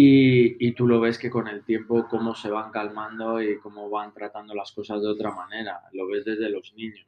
Y, 0.00 0.64
y, 0.64 0.72
tú 0.74 0.86
lo 0.86 1.00
ves 1.00 1.18
que 1.18 1.28
con 1.28 1.48
el 1.48 1.64
tiempo 1.64 2.06
cómo 2.08 2.32
se 2.32 2.50
van 2.50 2.70
calmando 2.70 3.42
y 3.42 3.58
cómo 3.58 3.90
van 3.90 4.14
tratando 4.14 4.54
las 4.54 4.70
cosas 4.70 5.02
de 5.02 5.08
otra 5.08 5.32
manera. 5.32 5.80
Lo 5.92 6.06
ves 6.06 6.24
desde 6.24 6.48
los 6.50 6.72
niños. 6.74 7.04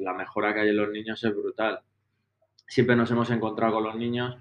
La 0.00 0.14
mejora 0.14 0.54
que 0.54 0.60
hay 0.60 0.70
en 0.70 0.78
los 0.78 0.90
niños 0.90 1.22
es 1.22 1.36
brutal. 1.36 1.80
Siempre 2.66 2.96
nos 2.96 3.10
hemos 3.10 3.28
encontrado 3.30 3.74
con 3.74 3.84
los 3.84 3.94
niños 3.94 4.38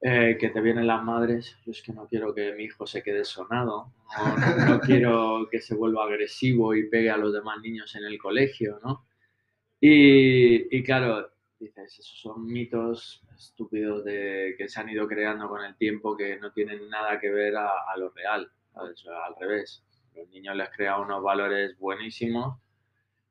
eh, 0.00 0.36
que 0.38 0.50
te 0.50 0.60
vienen 0.60 0.86
las 0.86 1.02
madres, 1.02 1.56
yo 1.66 1.72
es 1.72 1.82
que 1.82 1.92
no 1.92 2.06
quiero 2.06 2.32
que 2.32 2.52
mi 2.52 2.64
hijo 2.64 2.86
se 2.86 3.02
quede 3.02 3.24
sonado, 3.24 3.92
no, 4.16 4.66
no, 4.66 4.80
quiero 4.80 5.48
que 5.50 5.60
se 5.60 5.74
vuelva 5.74 6.04
agresivo 6.04 6.72
y 6.74 6.88
pegue 6.88 7.10
a 7.10 7.16
los 7.16 7.32
demás 7.32 7.60
niños 7.60 7.96
en 7.96 8.04
el 8.04 8.16
colegio, 8.16 8.78
¿no? 8.84 9.06
Y, 9.80 10.76
y 10.76 10.84
claro, 10.84 11.33
dices, 11.58 11.98
esos 11.98 12.20
son 12.20 12.46
mitos 12.46 13.22
estúpidos 13.36 14.04
de, 14.04 14.54
que 14.58 14.68
se 14.68 14.80
han 14.80 14.88
ido 14.88 15.06
creando 15.06 15.48
con 15.48 15.64
el 15.64 15.76
tiempo 15.76 16.16
que 16.16 16.36
no 16.38 16.52
tienen 16.52 16.88
nada 16.88 17.18
que 17.20 17.30
ver 17.30 17.56
a, 17.56 17.70
a 17.86 17.96
lo 17.96 18.10
real, 18.10 18.50
¿sabes? 18.72 19.04
al 19.06 19.34
revés. 19.38 19.84
Los 20.14 20.28
niños 20.28 20.56
les 20.56 20.70
crea 20.70 20.98
unos 20.98 21.22
valores 21.22 21.78
buenísimos 21.78 22.58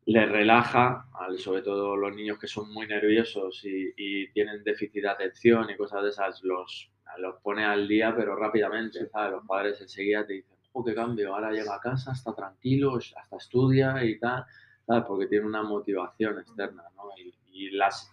les 0.05 0.29
relaja, 0.29 1.07
sobre 1.37 1.61
todo 1.61 1.95
los 1.95 2.15
niños 2.15 2.37
que 2.37 2.47
son 2.47 2.71
muy 2.73 2.87
nerviosos 2.87 3.61
y, 3.63 4.27
tienen 4.33 4.63
déficit 4.63 5.03
de 5.03 5.09
atención 5.09 5.69
y 5.69 5.77
cosas 5.77 6.03
de 6.03 6.09
esas, 6.09 6.43
los, 6.43 6.91
los 7.19 7.35
pone 7.41 7.63
al 7.63 7.87
día, 7.87 8.13
pero 8.15 8.35
rápidamente, 8.35 9.07
¿sabes? 9.07 9.31
Los 9.31 9.45
padres 9.45 9.79
enseguida 9.79 10.25
te 10.25 10.33
dicen, 10.33 10.57
oh, 10.71 10.83
qué 10.83 10.95
cambio, 10.95 11.33
ahora 11.33 11.51
llega 11.51 11.75
a 11.75 11.79
casa, 11.79 12.11
está 12.11 12.33
tranquilo, 12.33 12.97
hasta 12.97 13.37
estudia 13.37 14.03
y 14.03 14.19
tal, 14.19 14.45
¿sabes? 14.85 15.03
Porque 15.07 15.27
tiene 15.27 15.45
una 15.45 15.63
motivación 15.63 16.39
externa, 16.39 16.83
¿no? 16.95 17.03
Y, 17.17 17.33
y 17.53 17.69
las, 17.71 18.11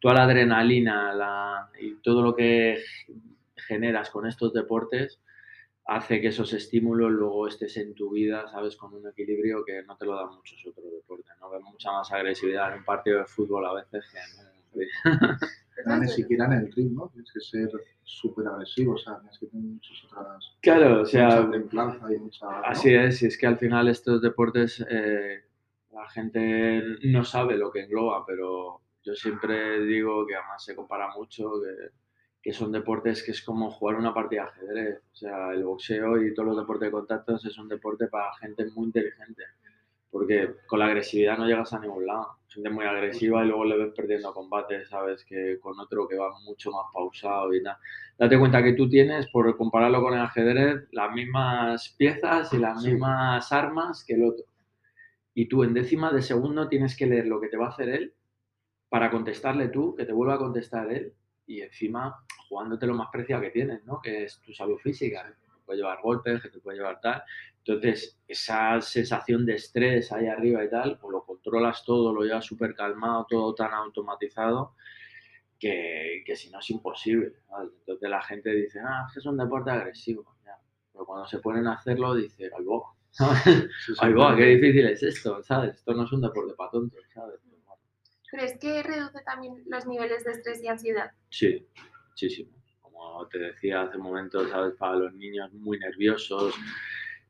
toda 0.00 0.14
la 0.14 0.24
adrenalina 0.24 1.14
la, 1.14 1.70
y 1.80 1.94
todo 2.02 2.22
lo 2.22 2.34
que 2.34 2.82
generas 3.54 4.10
con 4.10 4.26
estos 4.26 4.52
deportes, 4.52 5.20
hace 5.86 6.20
que 6.20 6.28
esos 6.28 6.52
estímulos 6.52 7.10
luego 7.10 7.48
estés 7.48 7.76
en 7.76 7.94
tu 7.94 8.10
vida, 8.10 8.46
¿sabes? 8.48 8.76
Con 8.76 8.94
un 8.94 9.08
equilibrio 9.08 9.64
que 9.64 9.82
no 9.82 9.96
te 9.96 10.06
lo 10.06 10.16
dan 10.16 10.34
muchos 10.34 10.64
otros 10.66 10.86
deportes, 10.92 11.32
¿no? 11.40 11.50
Ves 11.50 11.62
mucha 11.62 11.90
más 11.92 12.12
agresividad 12.12 12.72
en 12.72 12.78
un 12.78 12.84
partido 12.84 13.18
de 13.18 13.26
fútbol 13.26 13.66
a 13.66 13.74
veces 13.74 14.04
que 14.10 14.18
en 14.72 15.00
ni 16.00 16.08
siquiera 16.08 16.44
en 16.46 16.52
el 16.52 16.72
ritmo, 16.72 17.10
tienes 17.12 17.32
que 17.32 17.40
ser 17.40 17.70
súper 18.04 18.46
agresivo, 18.46 18.94
o 18.94 18.98
sea, 18.98 19.18
tienes 19.18 19.38
que 19.38 19.46
tener 19.46 19.64
muchas 19.64 20.04
otras... 20.04 20.56
Claro, 20.60 21.02
o 21.02 21.04
sea, 21.04 21.48
y 21.50 22.18
mucha, 22.18 22.60
así 22.60 22.94
es, 22.94 23.22
y 23.22 23.26
es 23.26 23.38
que 23.38 23.46
al 23.46 23.58
final 23.58 23.88
estos 23.88 24.20
deportes 24.20 24.84
eh, 24.88 25.42
la 26.02 26.08
gente 26.10 26.82
no 27.04 27.24
sabe 27.24 27.56
lo 27.56 27.70
que 27.70 27.84
engloba, 27.84 28.24
pero 28.26 28.80
yo 29.02 29.14
siempre 29.14 29.80
digo 29.84 30.26
que 30.26 30.34
además 30.34 30.64
se 30.64 30.74
compara 30.74 31.08
mucho, 31.14 31.52
que 31.62 31.90
que 32.42 32.52
son 32.52 32.72
deportes 32.72 33.22
que 33.22 33.32
es 33.32 33.42
como 33.42 33.70
jugar 33.70 33.96
una 33.96 34.14
partida 34.14 34.44
de 34.44 34.48
ajedrez. 34.48 35.02
O 35.12 35.16
sea, 35.16 35.52
el 35.52 35.64
boxeo 35.64 36.22
y 36.22 36.34
todos 36.34 36.48
los 36.48 36.56
deportes 36.56 36.86
de 36.86 36.92
contactos 36.92 37.44
es 37.44 37.58
un 37.58 37.68
deporte 37.68 38.06
para 38.06 38.32
gente 38.34 38.64
muy 38.74 38.86
inteligente. 38.86 39.44
Porque 40.10 40.56
con 40.66 40.80
la 40.80 40.86
agresividad 40.86 41.38
no 41.38 41.46
llegas 41.46 41.72
a 41.72 41.78
ningún 41.78 42.06
lado. 42.06 42.38
Gente 42.48 42.70
muy 42.70 42.84
agresiva 42.84 43.44
y 43.44 43.48
luego 43.48 43.64
le 43.64 43.76
ves 43.76 43.92
perdiendo 43.94 44.32
combate, 44.32 44.84
¿sabes? 44.86 45.24
Que 45.24 45.58
con 45.60 45.78
otro 45.78 46.08
que 46.08 46.16
va 46.16 46.30
mucho 46.44 46.70
más 46.72 46.86
pausado 46.92 47.54
y 47.54 47.62
tal. 47.62 47.76
Date 48.18 48.38
cuenta 48.38 48.62
que 48.62 48.72
tú 48.72 48.88
tienes, 48.88 49.28
por 49.30 49.56
compararlo 49.56 50.02
con 50.02 50.14
el 50.14 50.20
ajedrez, 50.20 50.88
las 50.90 51.12
mismas 51.12 51.94
piezas 51.96 52.52
y 52.52 52.58
las 52.58 52.82
mismas 52.82 53.52
armas 53.52 54.04
que 54.04 54.14
el 54.14 54.24
otro. 54.24 54.44
Y 55.34 55.48
tú 55.48 55.64
en 55.64 55.74
décima 55.74 56.12
de 56.12 56.22
segundo 56.22 56.68
tienes 56.68 56.96
que 56.96 57.06
leer 57.06 57.26
lo 57.26 57.40
que 57.40 57.48
te 57.48 57.56
va 57.56 57.66
a 57.66 57.70
hacer 57.70 57.88
él 57.88 58.14
para 58.88 59.10
contestarle 59.10 59.68
tú, 59.68 59.94
que 59.94 60.04
te 60.04 60.12
vuelva 60.12 60.34
a 60.34 60.38
contestar 60.38 60.92
él 60.92 61.14
y 61.46 61.62
encima 61.62 62.24
jugándote 62.48 62.86
lo 62.86 62.94
más 62.94 63.08
preciado 63.12 63.42
que 63.42 63.50
tienes, 63.50 63.84
¿no? 63.84 64.00
Que 64.00 64.24
es 64.24 64.40
tu 64.40 64.52
salud 64.52 64.78
física, 64.78 65.24
que 65.24 65.32
te 65.32 65.64
puede 65.64 65.78
llevar 65.78 66.00
golpes, 66.02 66.42
que 66.42 66.48
te 66.48 66.60
puede 66.60 66.78
llevar 66.78 67.00
tal. 67.00 67.22
Entonces, 67.58 68.18
esa 68.26 68.80
sensación 68.80 69.46
de 69.46 69.54
estrés 69.54 70.10
ahí 70.12 70.26
arriba 70.26 70.64
y 70.64 70.70
tal, 70.70 70.98
pues 70.98 71.12
lo 71.12 71.24
controlas 71.24 71.84
todo, 71.84 72.12
lo 72.12 72.22
llevas 72.22 72.44
súper 72.44 72.74
calmado, 72.74 73.26
todo 73.28 73.54
tan 73.54 73.72
automatizado, 73.72 74.74
que, 75.58 76.22
que, 76.24 76.36
si 76.36 76.50
no 76.50 76.58
es 76.58 76.70
imposible. 76.70 77.34
Entonces 77.80 78.10
la 78.10 78.22
gente 78.22 78.50
dice, 78.50 78.80
ah, 78.80 79.04
es 79.06 79.14
que 79.14 79.20
es 79.20 79.26
un 79.26 79.36
deporte 79.36 79.70
agresivo. 79.70 80.36
Pero 80.92 81.06
cuando 81.06 81.26
se 81.26 81.38
ponen 81.38 81.66
a 81.66 81.74
hacerlo, 81.74 82.14
dice, 82.14 82.50
algo, 82.56 82.96
algo, 83.98 84.36
qué 84.36 84.44
difícil 84.44 84.86
es 84.86 85.02
esto, 85.02 85.42
¿sabes? 85.42 85.76
Esto 85.76 85.94
no 85.94 86.04
es 86.04 86.12
un 86.12 86.20
deporte 86.20 86.54
para 86.54 86.70
tontos, 86.70 87.00
¿sabes? 87.12 87.40
¿Crees 88.30 88.56
que 88.58 88.82
reduce 88.82 89.20
también 89.24 89.54
los 89.66 89.86
niveles 89.86 90.22
de 90.24 90.30
estrés 90.30 90.62
y 90.62 90.68
ansiedad? 90.68 91.10
Sí, 91.30 91.66
muchísimo. 92.08 92.52
Como 92.80 93.26
te 93.26 93.38
decía 93.38 93.82
hace 93.82 93.96
un 93.96 94.04
momento, 94.04 94.48
¿sabes? 94.48 94.74
Para 94.76 94.96
los 94.96 95.14
niños 95.14 95.52
muy 95.52 95.78
nerviosos, 95.78 96.54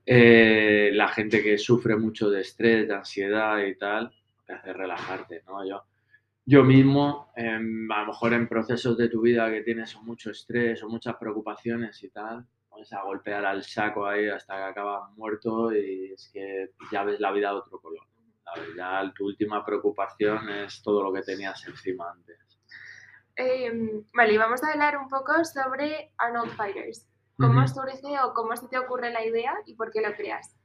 eh, 0.04 0.90
la 0.92 1.08
gente 1.08 1.42
que 1.42 1.56
sufre 1.56 1.96
mucho 1.96 2.28
de 2.28 2.42
estrés, 2.42 2.86
de 2.86 2.94
ansiedad 2.94 3.64
y 3.64 3.76
tal, 3.76 4.12
te 4.46 4.52
hace 4.52 4.74
relajarte, 4.74 5.42
¿no? 5.46 5.66
Yo, 5.66 5.84
yo 6.44 6.64
mismo, 6.64 7.32
a 7.34 8.00
lo 8.00 8.06
mejor 8.06 8.34
en 8.34 8.48
procesos 8.48 8.98
de 8.98 9.08
tu 9.08 9.22
vida 9.22 9.50
que 9.50 9.62
tienes 9.62 9.96
mucho 10.02 10.30
estrés 10.30 10.82
o 10.82 10.88
muchas 10.88 11.16
preocupaciones 11.16 12.02
y 12.02 12.10
tal, 12.10 12.44
pones 12.80 12.92
a 12.92 13.02
golpear 13.02 13.44
al 13.44 13.62
saco 13.62 14.06
ahí 14.06 14.28
hasta 14.28 14.56
que 14.56 14.62
acabas 14.62 15.10
muerto 15.16 15.72
y 15.72 16.12
es 16.12 16.30
que 16.32 16.70
ya 16.90 17.04
ves 17.04 17.20
la 17.20 17.30
vida 17.32 17.50
de 17.50 17.56
otro 17.56 17.78
color. 17.78 18.06
Ya 18.76 19.12
tu 19.14 19.26
última 19.26 19.64
preocupación 19.64 20.48
es 20.48 20.82
todo 20.82 21.02
lo 21.02 21.12
que 21.12 21.22
tenías 21.22 21.64
encima 21.68 22.10
antes. 22.10 22.38
Eh, 23.36 24.02
vale, 24.12 24.34
y 24.34 24.38
vamos 24.38 24.62
a 24.64 24.72
hablar 24.72 24.96
un 24.96 25.08
poco 25.08 25.44
sobre 25.44 26.12
Arnold 26.18 26.52
Fighters. 26.52 27.06
¿Cómo 27.38 27.66
surge 27.68 28.18
o 28.22 28.34
cómo 28.34 28.56
se 28.56 28.68
te 28.68 28.78
ocurre 28.78 29.10
la 29.10 29.24
idea 29.24 29.54
y 29.66 29.74
por 29.74 29.90
qué 29.90 30.00
lo 30.02 30.12
creas? 30.14 30.56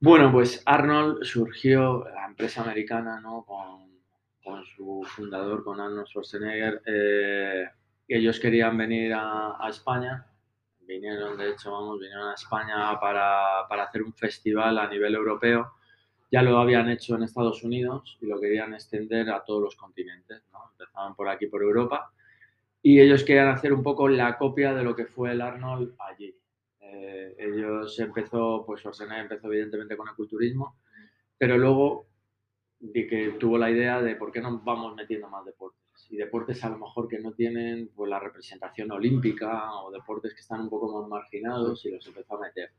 Bueno, 0.00 0.30
pues 0.30 0.62
Arnold 0.66 1.24
surgió, 1.24 2.04
la 2.14 2.26
empresa 2.26 2.62
americana, 2.62 3.20
¿no? 3.20 3.44
Con, 3.44 4.00
con 4.44 4.64
su 4.64 5.02
fundador, 5.06 5.64
con 5.64 5.80
Arnold 5.80 6.06
Schwarzenegger. 6.06 6.82
Eh, 6.86 7.64
ellos 8.06 8.38
querían 8.38 8.76
venir 8.78 9.12
a, 9.12 9.56
a, 9.58 9.68
España. 9.68 10.27
Vinieron, 10.88 11.36
de 11.36 11.50
hecho, 11.50 11.70
vamos, 11.70 12.00
vinieron 12.00 12.30
a 12.30 12.34
España 12.34 12.98
para, 12.98 13.68
para 13.68 13.84
hacer 13.84 14.02
un 14.02 14.12
festival 14.12 14.76
a 14.78 14.88
nivel 14.88 15.14
europeo 15.14 15.78
ya 16.30 16.42
lo 16.42 16.58
habían 16.58 16.90
hecho 16.90 17.14
en 17.14 17.22
Estados 17.22 17.62
Unidos 17.62 18.18
y 18.20 18.26
lo 18.26 18.40
querían 18.40 18.74
extender 18.74 19.30
a 19.30 19.44
todos 19.44 19.62
los 19.62 19.76
continentes. 19.76 20.42
¿no? 20.52 20.70
Empezaban 20.72 21.14
por 21.14 21.28
aquí, 21.28 21.46
por 21.46 21.62
Europa, 21.62 22.12
y 22.82 23.00
ellos 23.00 23.24
querían 23.24 23.48
hacer 23.48 23.72
un 23.72 23.82
poco 23.82 24.08
la 24.08 24.36
copia 24.36 24.74
de 24.74 24.84
lo 24.84 24.94
que 24.94 25.06
fue 25.06 25.32
el 25.32 25.40
Arnold 25.40 25.94
allí. 25.98 26.34
Eh, 26.80 27.34
ellos 27.38 27.98
empezó, 27.98 28.64
pues 28.66 28.80
Schwarzenegger 28.80 29.22
empezó 29.22 29.48
evidentemente 29.48 29.96
con 29.96 30.08
el 30.08 30.14
culturismo, 30.14 30.78
pero 31.36 31.56
luego 31.58 32.06
de 32.80 33.06
que 33.06 33.30
tuvo 33.32 33.58
la 33.58 33.70
idea 33.70 34.00
de 34.00 34.14
por 34.14 34.30
qué 34.30 34.40
no 34.40 34.60
vamos 34.60 34.94
metiendo 34.94 35.28
más 35.28 35.44
deportes. 35.44 35.87
Y 36.10 36.16
deportes 36.16 36.64
a 36.64 36.70
lo 36.70 36.78
mejor 36.78 37.08
que 37.08 37.18
no 37.18 37.32
tienen 37.32 37.90
pues, 37.94 38.08
la 38.08 38.18
representación 38.18 38.90
olímpica 38.90 39.74
o 39.82 39.90
deportes 39.90 40.34
que 40.34 40.40
están 40.40 40.62
un 40.62 40.70
poco 40.70 41.00
más 41.00 41.08
marginados 41.08 41.84
y 41.84 41.90
los 41.90 42.06
empezó 42.06 42.36
a 42.36 42.40
meter. 42.40 42.70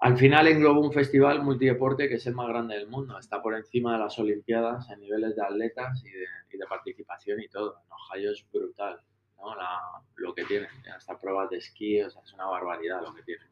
Al 0.00 0.16
final 0.16 0.46
engloba 0.46 0.78
un 0.78 0.92
festival 0.92 1.42
multideporte 1.42 2.08
que 2.08 2.14
es 2.16 2.26
el 2.26 2.34
más 2.34 2.48
grande 2.48 2.76
del 2.76 2.88
mundo. 2.88 3.18
Está 3.18 3.42
por 3.42 3.54
encima 3.54 3.94
de 3.94 3.98
las 4.00 4.18
Olimpiadas 4.18 4.88
en 4.90 5.00
niveles 5.00 5.34
de 5.34 5.42
atletas 5.42 6.02
y 6.04 6.10
de, 6.10 6.26
y 6.52 6.58
de 6.58 6.66
participación 6.66 7.40
y 7.40 7.48
todo. 7.48 7.76
En 7.84 7.92
Ohio 7.92 8.32
es 8.32 8.44
brutal 8.52 9.00
¿no? 9.38 9.54
La, 9.54 9.80
lo 10.16 10.34
que 10.34 10.44
tienen. 10.44 10.70
Hasta 10.94 11.18
pruebas 11.18 11.50
de 11.50 11.58
esquí, 11.58 12.00
o 12.02 12.10
sea, 12.10 12.22
es 12.22 12.32
una 12.34 12.46
barbaridad 12.46 13.02
lo 13.02 13.14
que 13.14 13.22
tienen. 13.22 13.46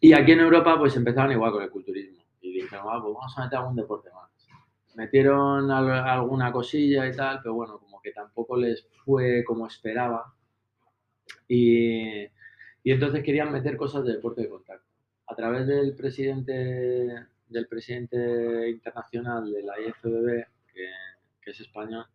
Y 0.00 0.12
aquí 0.12 0.32
en 0.32 0.40
Europa 0.40 0.78
pues 0.78 0.96
empezaron 0.96 1.32
igual 1.32 1.52
con 1.52 1.62
el 1.62 1.70
culturismo. 1.70 2.22
Y 2.40 2.52
dijeron, 2.52 2.86
ah, 2.88 3.00
pues 3.02 3.14
vamos 3.14 3.38
a 3.38 3.44
meter 3.44 3.58
algún 3.58 3.76
deporte 3.76 4.10
más. 4.12 4.30
Metieron 4.98 5.70
alguna 5.70 6.50
cosilla 6.50 7.06
y 7.06 7.14
tal, 7.14 7.40
pero 7.40 7.54
bueno, 7.54 7.78
como 7.78 8.00
que 8.02 8.10
tampoco 8.10 8.56
les 8.56 8.84
fue 9.04 9.44
como 9.44 9.66
esperaba. 9.66 10.34
Y, 11.46 12.24
y 12.82 12.92
entonces 12.92 13.22
querían 13.22 13.52
meter 13.52 13.76
cosas 13.76 14.04
de 14.04 14.14
deporte 14.14 14.42
de 14.42 14.48
contacto 14.48 14.88
a 15.28 15.36
través 15.36 15.68
del 15.68 15.94
presidente, 15.94 16.52
del 17.46 17.68
presidente 17.68 18.68
internacional 18.70 19.52
de 19.52 19.62
la 19.62 19.78
IFBB, 19.80 20.46
que, 20.74 20.90
que 21.40 21.50
es 21.52 21.60
español, 21.60 22.06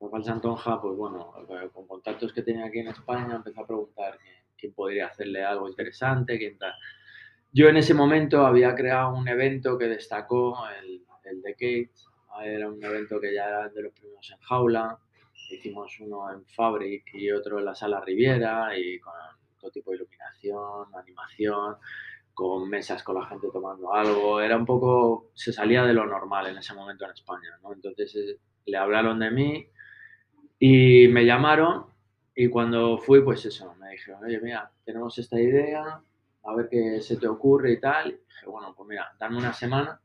Rafael 0.00 0.24
Santonja, 0.24 0.80
pues 0.80 0.96
bueno, 0.96 1.34
con 1.74 1.86
contactos 1.86 2.32
que 2.32 2.42
tenía 2.42 2.66
aquí 2.66 2.78
en 2.78 2.88
España, 2.88 3.36
empezó 3.36 3.60
a 3.60 3.66
preguntar 3.66 4.18
quién, 4.56 4.72
podría 4.72 5.08
hacerle 5.08 5.44
algo 5.44 5.68
interesante, 5.68 6.38
quién 6.38 6.56
tal. 6.56 6.72
Yo 7.52 7.68
en 7.68 7.76
ese 7.76 7.94
momento 7.94 8.46
había 8.46 8.74
creado 8.74 9.14
un 9.14 9.26
evento 9.26 9.76
que 9.76 9.88
destacó, 9.88 10.56
el, 10.80 11.04
el 11.30 11.42
Decades, 11.42 12.06
era 12.44 12.68
un 12.68 12.82
evento 12.82 13.20
que 13.20 13.34
ya 13.34 13.48
era 13.48 13.68
de 13.68 13.82
los 13.82 13.92
primeros 13.92 14.30
en 14.30 14.38
jaula, 14.38 14.98
hicimos 15.50 15.98
uno 16.00 16.30
en 16.32 16.44
Fabric 16.46 17.14
y 17.14 17.30
otro 17.30 17.58
en 17.58 17.64
la 17.64 17.74
Sala 17.74 18.00
Riviera 18.00 18.76
y 18.76 18.98
con 19.00 19.14
todo 19.58 19.70
tipo 19.70 19.90
de 19.90 19.96
iluminación, 19.98 20.94
animación, 20.94 21.76
con 22.34 22.68
mesas 22.68 23.02
con 23.02 23.16
la 23.16 23.26
gente 23.26 23.48
tomando 23.52 23.92
algo, 23.92 24.40
era 24.40 24.56
un 24.56 24.64
poco, 24.64 25.30
se 25.34 25.52
salía 25.52 25.84
de 25.84 25.94
lo 25.94 26.06
normal 26.06 26.46
en 26.46 26.58
ese 26.58 26.74
momento 26.74 27.04
en 27.04 27.12
España, 27.12 27.58
¿no? 27.62 27.72
Entonces 27.72 28.14
eh, 28.14 28.38
le 28.66 28.76
hablaron 28.76 29.18
de 29.18 29.30
mí 29.30 29.66
y 30.58 31.08
me 31.08 31.24
llamaron 31.24 31.86
Y 32.34 32.48
cuando 32.48 32.98
fui, 32.98 33.22
pues 33.22 33.44
eso, 33.46 33.74
me 33.80 33.90
dijeron, 33.90 34.22
oye, 34.24 34.40
mira, 34.40 34.70
tenemos 34.84 35.18
esta 35.18 35.40
idea, 35.40 36.00
a 36.44 36.54
ver 36.54 36.68
qué 36.70 37.00
se 37.00 37.16
te 37.16 37.26
ocurre 37.26 37.72
y 37.72 37.80
tal. 37.80 38.10
Y 38.10 38.12
dije, 38.12 38.46
bueno, 38.46 38.72
pues 38.76 38.88
mira, 38.88 39.12
dame 39.18 39.38
una 39.38 39.52
semana 39.52 40.00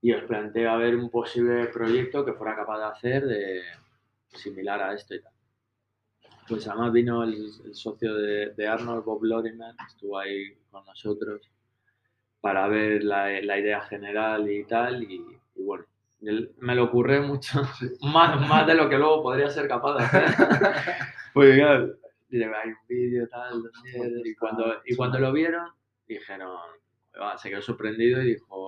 y 0.00 0.12
os 0.12 0.22
planteo 0.24 0.70
a 0.70 0.76
ver 0.76 0.96
un 0.96 1.10
posible 1.10 1.66
proyecto 1.66 2.24
que 2.24 2.32
fuera 2.34 2.54
capaz 2.54 2.78
de 2.78 2.84
hacer 2.84 3.26
de 3.26 3.62
similar 4.28 4.82
a 4.82 4.94
esto 4.94 5.14
y 5.14 5.22
tal. 5.22 5.32
Pues 6.48 6.68
además 6.68 6.92
vino 6.92 7.24
el, 7.24 7.74
socio 7.74 8.14
de, 8.14 8.68
Arnold, 8.68 9.04
Bob 9.04 9.24
Lorimer, 9.24 9.74
estuvo 9.88 10.18
ahí 10.18 10.54
con 10.70 10.84
nosotros 10.84 11.50
para 12.40 12.68
ver 12.68 13.02
la, 13.02 13.40
idea 13.40 13.80
general 13.80 14.48
y 14.48 14.64
tal. 14.64 15.02
Y, 15.02 15.20
bueno, 15.56 15.84
me 16.20 16.74
lo 16.74 16.84
ocurre 16.84 17.20
mucho, 17.20 17.62
más, 18.02 18.48
más 18.48 18.66
de 18.66 18.74
lo 18.74 18.88
que 18.88 18.98
luego 18.98 19.22
podría 19.22 19.50
ser 19.50 19.66
capaz 19.66 19.98
de 19.98 20.04
hacer. 20.04 20.24
pues 21.34 21.56
claro, 21.56 21.96
hay 22.30 22.68
un 22.68 22.86
vídeo 22.88 23.28
tal, 23.28 23.62
y 24.24 24.34
cuando, 24.36 24.82
y 24.84 24.94
cuando 24.94 25.18
lo 25.18 25.32
vieron, 25.32 25.68
dijeron, 26.06 26.56
se 27.38 27.50
quedó 27.50 27.62
sorprendido 27.62 28.22
y 28.22 28.34
dijo, 28.34 28.65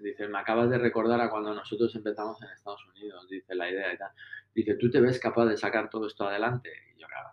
dice, 0.00 0.28
me 0.28 0.38
acabas 0.38 0.70
de 0.70 0.78
recordar 0.78 1.20
a 1.20 1.30
cuando 1.30 1.54
nosotros 1.54 1.94
empezamos 1.94 2.40
en 2.42 2.50
Estados 2.50 2.84
Unidos, 2.88 3.28
dice 3.28 3.54
la 3.54 3.70
idea 3.70 3.92
y 3.92 3.98
tal. 3.98 4.10
Dice, 4.54 4.74
¿tú 4.74 4.90
te 4.90 5.00
ves 5.00 5.18
capaz 5.18 5.46
de 5.46 5.56
sacar 5.56 5.88
todo 5.88 6.06
esto 6.06 6.26
adelante? 6.26 6.70
Y 6.94 7.00
yo, 7.00 7.06
claro, 7.06 7.30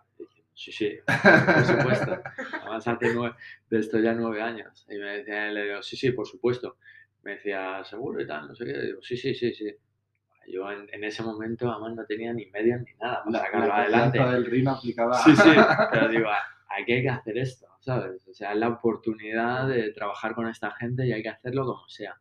sí, 0.54 0.72
sí, 0.72 0.98
por 1.06 1.64
supuesto. 1.64 2.22
Además, 2.62 2.88
hace 2.88 3.14
nueve, 3.14 3.36
de 3.68 3.78
esto 3.78 3.98
ya 3.98 4.12
nueve 4.12 4.42
años. 4.42 4.86
Y 4.88 4.96
me 4.96 5.18
decía, 5.18 5.50
le 5.50 5.64
digo, 5.64 5.82
sí, 5.82 5.96
sí, 5.96 6.12
por 6.12 6.26
supuesto. 6.26 6.76
Me 7.22 7.32
decía, 7.32 7.84
seguro 7.84 8.20
y 8.20 8.26
tal, 8.26 8.48
no 8.48 8.54
sé 8.54 8.64
qué. 8.64 8.80
digo, 8.80 9.02
sí, 9.02 9.16
sí, 9.16 9.34
sí, 9.34 9.52
sí. 9.54 9.74
Yo 10.48 10.70
en, 10.70 10.88
en, 10.92 11.04
ese 11.04 11.22
momento, 11.22 11.70
además, 11.70 11.94
no 11.94 12.04
tenía 12.06 12.32
ni 12.32 12.46
medios 12.46 12.80
ni 12.80 12.94
nada 12.94 13.22
para 13.24 13.38
sacarlo 13.38 13.66
la 13.68 13.76
adelante. 13.76 14.18
del 14.18 14.46
RIN 14.46 14.68
aplicada. 14.68 15.14
Sí, 15.14 15.36
sí, 15.36 15.50
pero 15.92 16.08
digo, 16.08 16.28
hay 16.70 16.84
que 16.84 17.08
hacer 17.08 17.36
esto, 17.36 17.66
¿sabes? 17.80 18.26
O 18.28 18.34
sea, 18.34 18.52
es 18.52 18.58
la 18.58 18.68
oportunidad 18.68 19.68
de 19.68 19.92
trabajar 19.92 20.34
con 20.34 20.48
esta 20.48 20.70
gente 20.72 21.06
y 21.06 21.12
hay 21.12 21.22
que 21.22 21.28
hacerlo 21.28 21.66
como 21.66 21.88
sea. 21.88 22.14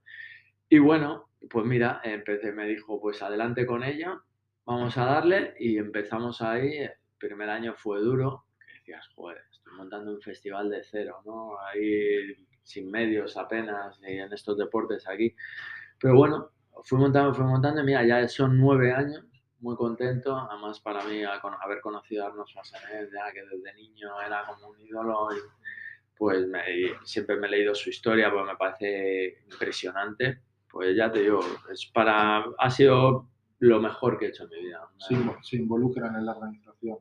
Y 0.68 0.79
bueno, 0.79 1.29
pues 1.50 1.65
mira, 1.65 2.01
empecé, 2.03 2.51
me 2.51 2.68
dijo, 2.68 3.00
pues 3.00 3.22
adelante 3.22 3.65
con 3.65 3.84
ella, 3.84 4.20
vamos 4.65 4.98
a 4.98 5.06
darle 5.06 5.53
y 5.60 5.77
empezamos 5.77 6.41
ahí. 6.41 6.77
El 6.77 6.91
primer 7.20 7.50
año 7.50 7.75
fue 7.75 8.00
duro, 8.00 8.46
que 8.60 8.74
decías, 8.74 9.08
joder, 9.15 9.38
estoy 9.51 9.74
montando 9.74 10.12
un 10.12 10.22
festival 10.22 10.70
de 10.70 10.84
cero, 10.84 11.22
¿no? 11.25 11.60
Ahí 11.60 12.36
sin 12.63 12.89
medios 12.89 13.38
apenas 13.38 14.00
y 14.01 14.18
en 14.18 14.34
estos 14.34 14.58
deportes 14.58 15.08
aquí. 15.08 15.36
Pero 16.00 16.15
bueno, 16.15 16.50
fui 16.84 16.98
montando, 16.98 17.34
fui 17.34 17.46
montando 17.46 17.82
y 17.82 17.86
mira, 17.86 18.06
ya 18.06 18.27
son 18.27 18.58
nueve 18.60 18.91
años 18.91 19.28
muy 19.61 19.75
contento, 19.75 20.35
además 20.35 20.79
para 20.79 21.03
mí 21.03 21.23
haber 21.23 21.81
conocido 21.81 22.23
a 22.23 22.27
Arnold 22.27 22.47
Schwarzenegger, 22.47 23.09
ya 23.11 23.31
que 23.31 23.43
desde 23.43 23.73
niño 23.75 24.21
era 24.21 24.45
como 24.45 24.69
un 24.69 24.79
ídolo, 24.79 25.29
y 25.35 25.39
pues 26.17 26.45
siempre 27.03 27.37
me 27.37 27.47
he 27.47 27.51
leído 27.51 27.73
su 27.73 27.89
historia, 27.89 28.31
pues 28.31 28.45
me 28.45 28.55
parece 28.55 29.39
impresionante. 29.51 30.41
Pues 30.69 30.95
ya 30.95 31.11
te 31.11 31.21
digo, 31.21 31.39
es 31.71 31.89
para, 31.93 32.45
ha 32.57 32.69
sido 32.69 33.27
lo 33.59 33.79
mejor 33.79 34.19
que 34.19 34.25
he 34.25 34.29
hecho 34.29 34.43
en 34.43 34.49
mi 34.49 34.65
vida. 34.65 34.87
Sí, 34.97 35.15
se 35.41 35.55
involucran 35.55 36.15
en 36.15 36.25
la 36.25 36.33
organización. 36.33 36.99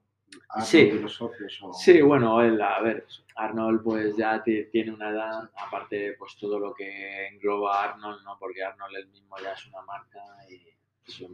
sí, 0.62 0.92
los 0.92 1.14
socios, 1.14 1.60
sí, 1.72 2.00
bueno, 2.00 2.38
a 2.38 2.80
ver, 2.80 3.06
Arnold 3.36 3.82
pues 3.82 4.16
ya 4.16 4.42
tiene 4.42 4.92
una 4.92 5.10
edad, 5.10 5.50
aparte 5.66 6.14
pues 6.18 6.36
todo 6.36 6.58
lo 6.58 6.72
que 6.72 7.26
engloba 7.26 7.84
Arnold, 7.84 8.22
¿no? 8.24 8.36
Porque 8.38 8.62
Arnold 8.62 8.96
él 8.96 9.08
mismo 9.08 9.36
ya 9.42 9.52
es 9.52 9.66
una 9.66 9.82
marca 9.82 10.20
y 10.48 10.77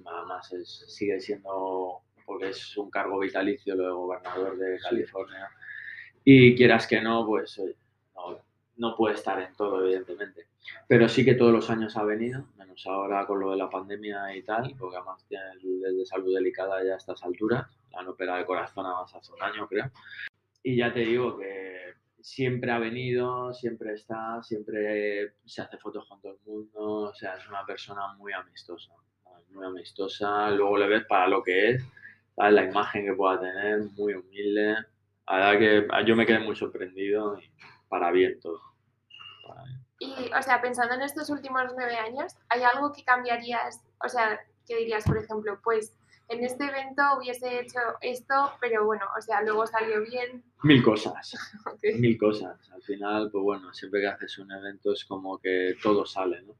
nada 0.04 0.24
más 0.24 0.54
sigue 0.88 1.20
siendo, 1.20 2.02
porque 2.24 2.50
es 2.50 2.76
un 2.76 2.90
cargo 2.90 3.18
vitalicio 3.18 3.74
lo 3.74 3.84
de 3.84 3.92
gobernador 3.92 4.56
de 4.56 4.78
California. 4.78 5.48
Y 6.24 6.56
quieras 6.56 6.86
que 6.86 7.00
no, 7.00 7.26
pues 7.26 7.60
no, 8.14 8.40
no, 8.76 8.96
puede 8.96 9.14
estar 9.14 9.40
en 9.40 9.54
todo, 9.54 9.84
evidentemente. 9.84 10.46
Pero 10.88 11.08
sí 11.08 11.24
que 11.24 11.34
todos 11.34 11.52
los 11.52 11.68
años 11.68 11.96
ha 11.96 12.04
venido, 12.04 12.46
menos 12.56 12.86
ahora 12.86 13.26
con 13.26 13.40
lo 13.40 13.50
de 13.50 13.56
la 13.56 13.68
pandemia 13.68 14.34
y 14.34 14.42
tal, 14.42 14.74
porque 14.78 14.96
además 14.96 15.24
tiene 15.28 15.44
desde 15.62 16.06
salud 16.06 16.34
delicada 16.34 16.82
ya 16.82 16.94
a 16.94 16.96
estas 16.96 17.22
alturas. 17.22 17.66
La 17.92 18.00
han 18.00 18.08
operado 18.08 18.38
de 18.38 18.46
corazón 18.46 18.86
además 18.86 19.14
hace 19.14 19.32
un 19.32 19.42
año, 19.42 19.68
creo. 19.68 19.90
Y 20.62 20.76
ya 20.76 20.92
te 20.92 21.00
digo 21.00 21.36
que 21.36 21.94
siempre 22.22 22.70
ha 22.70 22.78
venido, 22.78 23.52
siempre 23.52 23.92
está, 23.92 24.42
siempre 24.42 25.34
se 25.44 25.60
hace 25.60 25.76
fotos 25.76 26.08
con 26.08 26.22
todo 26.22 26.32
el 26.32 26.38
mundo, 26.46 27.10
o 27.10 27.14
sea, 27.14 27.36
es 27.36 27.46
una 27.46 27.66
persona 27.66 28.14
muy 28.14 28.32
amistosa 28.32 28.94
muy 29.54 29.66
amistosa, 29.66 30.50
luego 30.50 30.76
le 30.76 30.88
ves 30.88 31.04
para 31.06 31.28
lo 31.28 31.42
que 31.42 31.70
es, 31.70 31.84
la 32.36 32.64
imagen 32.64 33.06
que 33.06 33.14
pueda 33.14 33.40
tener, 33.40 33.80
muy 33.96 34.14
humilde. 34.14 34.76
La 35.26 35.36
verdad 35.36 35.58
que 35.58 36.06
yo 36.06 36.16
me 36.16 36.26
quedé 36.26 36.40
muy 36.40 36.56
sorprendido 36.56 37.38
y 37.38 37.50
para 37.88 38.10
bien 38.10 38.38
todo. 38.40 38.60
Y, 39.98 40.12
o 40.36 40.42
sea, 40.42 40.60
pensando 40.60 40.94
en 40.94 41.02
estos 41.02 41.30
últimos 41.30 41.72
nueve 41.74 41.96
años, 41.96 42.34
¿hay 42.48 42.62
algo 42.62 42.92
que 42.92 43.04
cambiarías? 43.04 43.80
O 44.04 44.08
sea, 44.08 44.40
¿qué 44.66 44.76
dirías, 44.76 45.04
por 45.04 45.16
ejemplo? 45.16 45.58
Pues 45.62 45.96
en 46.28 46.44
este 46.44 46.64
evento 46.64 47.02
hubiese 47.18 47.60
hecho 47.60 47.78
esto, 48.00 48.52
pero 48.60 48.84
bueno, 48.84 49.04
o 49.16 49.20
sea, 49.20 49.42
luego 49.42 49.66
salió 49.66 50.02
bien. 50.02 50.42
Mil 50.62 50.82
cosas, 50.82 51.36
mil 51.98 52.16
cosas. 52.16 52.70
Al 52.70 52.82
final, 52.82 53.30
pues 53.30 53.44
bueno, 53.44 53.72
siempre 53.72 54.00
que 54.00 54.08
haces 54.08 54.38
un 54.38 54.50
evento 54.50 54.92
es 54.92 55.04
como 55.04 55.38
que 55.38 55.74
todo 55.82 56.06
sale, 56.06 56.42
¿no? 56.42 56.56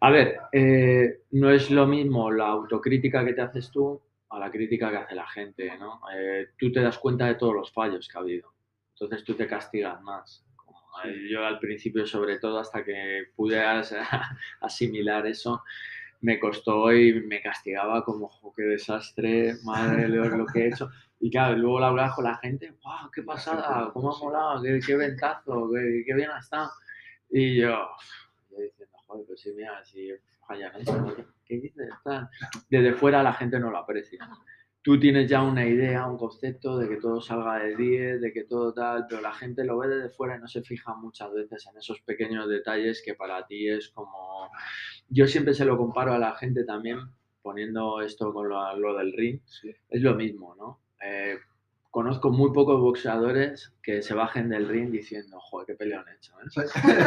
A 0.00 0.10
ver, 0.10 0.38
eh, 0.52 1.22
no 1.32 1.50
es 1.50 1.70
lo 1.70 1.86
mismo 1.86 2.30
la 2.30 2.46
autocrítica 2.46 3.24
que 3.24 3.34
te 3.34 3.42
haces 3.42 3.70
tú 3.70 4.00
a 4.30 4.38
la 4.38 4.50
crítica 4.50 4.90
que 4.90 4.96
hace 4.98 5.14
la 5.14 5.26
gente, 5.26 5.76
¿no? 5.78 6.00
Eh, 6.14 6.48
tú 6.56 6.70
te 6.70 6.80
das 6.80 6.98
cuenta 6.98 7.26
de 7.26 7.34
todos 7.34 7.54
los 7.54 7.72
fallos 7.72 8.08
que 8.08 8.18
ha 8.18 8.20
habido, 8.20 8.52
entonces 8.92 9.24
tú 9.24 9.34
te 9.34 9.46
castigas 9.46 10.00
más. 10.02 10.44
Yo 11.30 11.44
al 11.46 11.60
principio, 11.60 12.06
sobre 12.06 12.38
todo, 12.38 12.58
hasta 12.58 12.84
que 12.84 13.26
pude 13.36 13.60
asimilar 14.60 15.26
eso, 15.26 15.62
me 16.20 16.38
costó 16.38 16.92
y 16.92 17.20
me 17.22 17.40
castigaba 17.40 18.04
como, 18.04 18.30
qué 18.56 18.62
desastre, 18.62 19.54
madre 19.64 20.08
de 20.08 20.08
lo 20.08 20.46
que 20.46 20.60
he 20.60 20.68
hecho. 20.68 20.90
Y 21.20 21.30
claro, 21.30 21.56
luego 21.56 21.80
la 21.80 21.88
hablaba 21.88 22.14
con 22.14 22.24
la 22.24 22.36
gente, 22.36 22.70
wow, 22.82 23.10
qué 23.12 23.22
pasada, 23.22 23.90
cómo 23.92 24.14
ha 24.14 24.18
molado, 24.18 24.62
qué, 24.62 24.80
qué 24.84 24.96
ventazo, 24.96 25.70
qué, 25.72 26.02
qué, 26.06 26.14
bien 26.14 26.30
ha 26.30 26.38
estado. 26.38 26.70
Y 27.30 27.56
yo, 27.56 27.88
yo 28.50 28.60
diciendo, 28.60 28.96
joder, 29.06 29.26
pues 29.26 29.40
sí, 29.40 29.52
mira, 29.56 29.84
si 29.84 30.10
fallan 30.46 30.74
eso, 30.76 31.16
¿qué 31.44 31.56
dices? 31.56 31.88
Desde 32.70 32.92
fuera 32.94 33.22
la 33.22 33.32
gente 33.32 33.58
no 33.58 33.70
lo 33.70 33.78
aprecia 33.78 34.28
tú 34.82 34.98
tienes 34.98 35.28
ya 35.28 35.42
una 35.42 35.66
idea, 35.66 36.06
un 36.06 36.16
concepto 36.16 36.78
de 36.78 36.88
que 36.88 36.96
todo 36.96 37.20
salga 37.20 37.58
de 37.58 37.76
10, 37.76 38.20
de 38.20 38.32
que 38.32 38.44
todo 38.44 38.72
tal, 38.72 39.06
pero 39.08 39.20
la 39.20 39.32
gente 39.32 39.64
lo 39.64 39.78
ve 39.78 39.88
desde 39.88 40.10
fuera 40.10 40.36
y 40.36 40.40
no 40.40 40.48
se 40.48 40.62
fija 40.62 40.94
muchas 40.94 41.32
veces 41.32 41.66
en 41.66 41.76
esos 41.76 42.00
pequeños 42.02 42.48
detalles 42.48 43.02
que 43.04 43.14
para 43.14 43.46
ti 43.46 43.68
es 43.68 43.88
como... 43.90 44.50
Yo 45.08 45.26
siempre 45.26 45.54
se 45.54 45.64
lo 45.64 45.76
comparo 45.76 46.12
a 46.12 46.18
la 46.18 46.34
gente 46.36 46.64
también, 46.64 47.00
poniendo 47.42 48.00
esto 48.00 48.32
con 48.32 48.48
lo, 48.48 48.96
del 48.96 49.12
ring, 49.12 49.40
es 49.88 50.02
lo 50.02 50.14
mismo, 50.14 50.54
¿no? 50.56 50.80
Eh, 51.02 51.38
conozco 51.90 52.30
muy 52.30 52.52
pocos 52.52 52.80
boxeadores 52.80 53.74
que 53.82 54.02
se 54.02 54.14
bajen 54.14 54.48
del 54.48 54.68
ring 54.68 54.90
diciendo, 54.90 55.40
joder, 55.40 55.66
qué 55.66 55.74
peleón 55.74 56.04
he 56.08 56.14
hecho. 56.14 56.34
¿eh? 56.40 56.64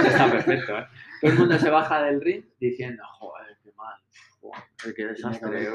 Está 0.07 0.29
perfecto, 0.29 0.77
¿eh? 0.77 0.85
Todo 1.21 1.31
el 1.31 1.37
mundo 1.37 1.57
se 1.57 1.69
baja 1.69 2.03
del 2.03 2.19
ring 2.19 2.43
diciendo, 2.59 3.03
joder, 3.19 3.57
qué 3.63 3.71
mal, 3.73 3.95
joder, 4.39 4.95
qué 4.95 5.05
desastre, 5.05 5.69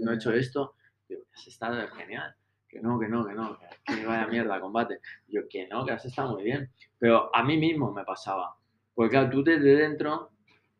no 0.00 0.12
he 0.12 0.14
hecho 0.14 0.32
esto 0.32 0.74
has 1.34 1.46
estado 1.46 1.86
genial. 1.88 2.34
Que 2.68 2.80
no, 2.80 2.98
que 2.98 3.08
no, 3.08 3.26
que 3.26 3.32
no, 3.32 3.58
que 3.86 4.04
vaya 4.04 4.26
mierda 4.26 4.60
combate. 4.60 5.00
Yo, 5.26 5.48
que 5.48 5.66
no, 5.68 5.86
que 5.86 5.92
has 5.92 6.04
estado 6.04 6.34
muy 6.34 6.44
bien. 6.44 6.70
Pero 6.98 7.34
a 7.34 7.42
mí 7.42 7.56
mismo 7.56 7.92
me 7.92 8.04
pasaba. 8.04 8.56
Porque 8.94 9.12
claro, 9.12 9.30
tú 9.30 9.42
desde 9.42 9.76
dentro 9.76 10.32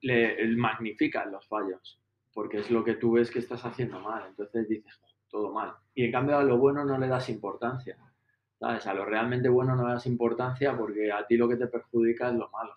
le 0.02 0.54
magnificas 0.56 1.26
los 1.28 1.46
fallos. 1.48 1.98
Porque 2.34 2.58
es 2.58 2.70
lo 2.70 2.84
que 2.84 2.94
tú 2.94 3.12
ves 3.12 3.30
que 3.30 3.38
estás 3.38 3.64
haciendo 3.64 4.00
mal. 4.00 4.24
Entonces 4.28 4.68
dices, 4.68 5.00
todo 5.30 5.52
mal. 5.52 5.74
Y 5.94 6.04
en 6.04 6.12
cambio 6.12 6.36
a 6.36 6.42
lo 6.42 6.58
bueno 6.58 6.84
no 6.84 6.98
le 6.98 7.08
das 7.08 7.28
importancia. 7.30 7.96
¿Sabes? 8.58 8.86
A 8.86 8.94
lo 8.94 9.04
realmente 9.04 9.48
bueno 9.48 9.74
no 9.74 9.86
le 9.86 9.94
das 9.94 10.06
importancia 10.06 10.76
porque 10.76 11.12
a 11.12 11.26
ti 11.26 11.36
lo 11.36 11.48
que 11.48 11.56
te 11.56 11.68
perjudica 11.68 12.28
es 12.28 12.34
lo 12.34 12.50
malo. 12.50 12.74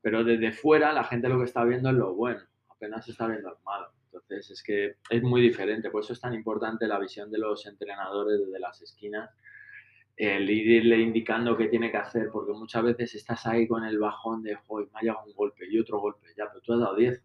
Pero 0.00 0.24
desde 0.24 0.52
fuera 0.52 0.92
la 0.92 1.04
gente 1.04 1.28
lo 1.28 1.38
que 1.38 1.44
está 1.44 1.64
viendo 1.64 1.90
es 1.90 1.96
lo 1.96 2.14
bueno. 2.14 2.40
Apenas 2.70 3.06
está 3.08 3.26
viendo 3.28 3.50
lo 3.50 3.58
malo. 3.64 3.88
Entonces 4.22 4.50
es 4.50 4.62
que 4.62 4.96
es 5.10 5.22
muy 5.22 5.40
diferente, 5.40 5.90
por 5.90 6.02
eso 6.02 6.12
es 6.12 6.20
tan 6.20 6.34
importante 6.34 6.86
la 6.86 6.98
visión 6.98 7.30
de 7.30 7.38
los 7.38 7.66
entrenadores 7.66 8.40
desde 8.40 8.58
las 8.58 8.80
esquinas, 8.82 9.30
el 10.16 10.48
irle 10.48 10.98
indicando 10.98 11.56
qué 11.56 11.68
tiene 11.68 11.90
que 11.90 11.98
hacer, 11.98 12.30
porque 12.32 12.52
muchas 12.52 12.82
veces 12.82 13.14
estás 13.14 13.46
ahí 13.46 13.68
con 13.68 13.84
el 13.84 13.98
bajón 13.98 14.42
de, 14.42 14.54
joder, 14.54 14.88
me 14.92 15.00
ha 15.00 15.02
llegado 15.02 15.26
un 15.26 15.34
golpe 15.34 15.66
y 15.70 15.78
otro 15.78 16.00
golpe, 16.00 16.28
ya, 16.36 16.46
pero 16.48 16.60
tú 16.62 16.72
has 16.72 16.80
dado 16.80 16.94
10. 16.96 17.22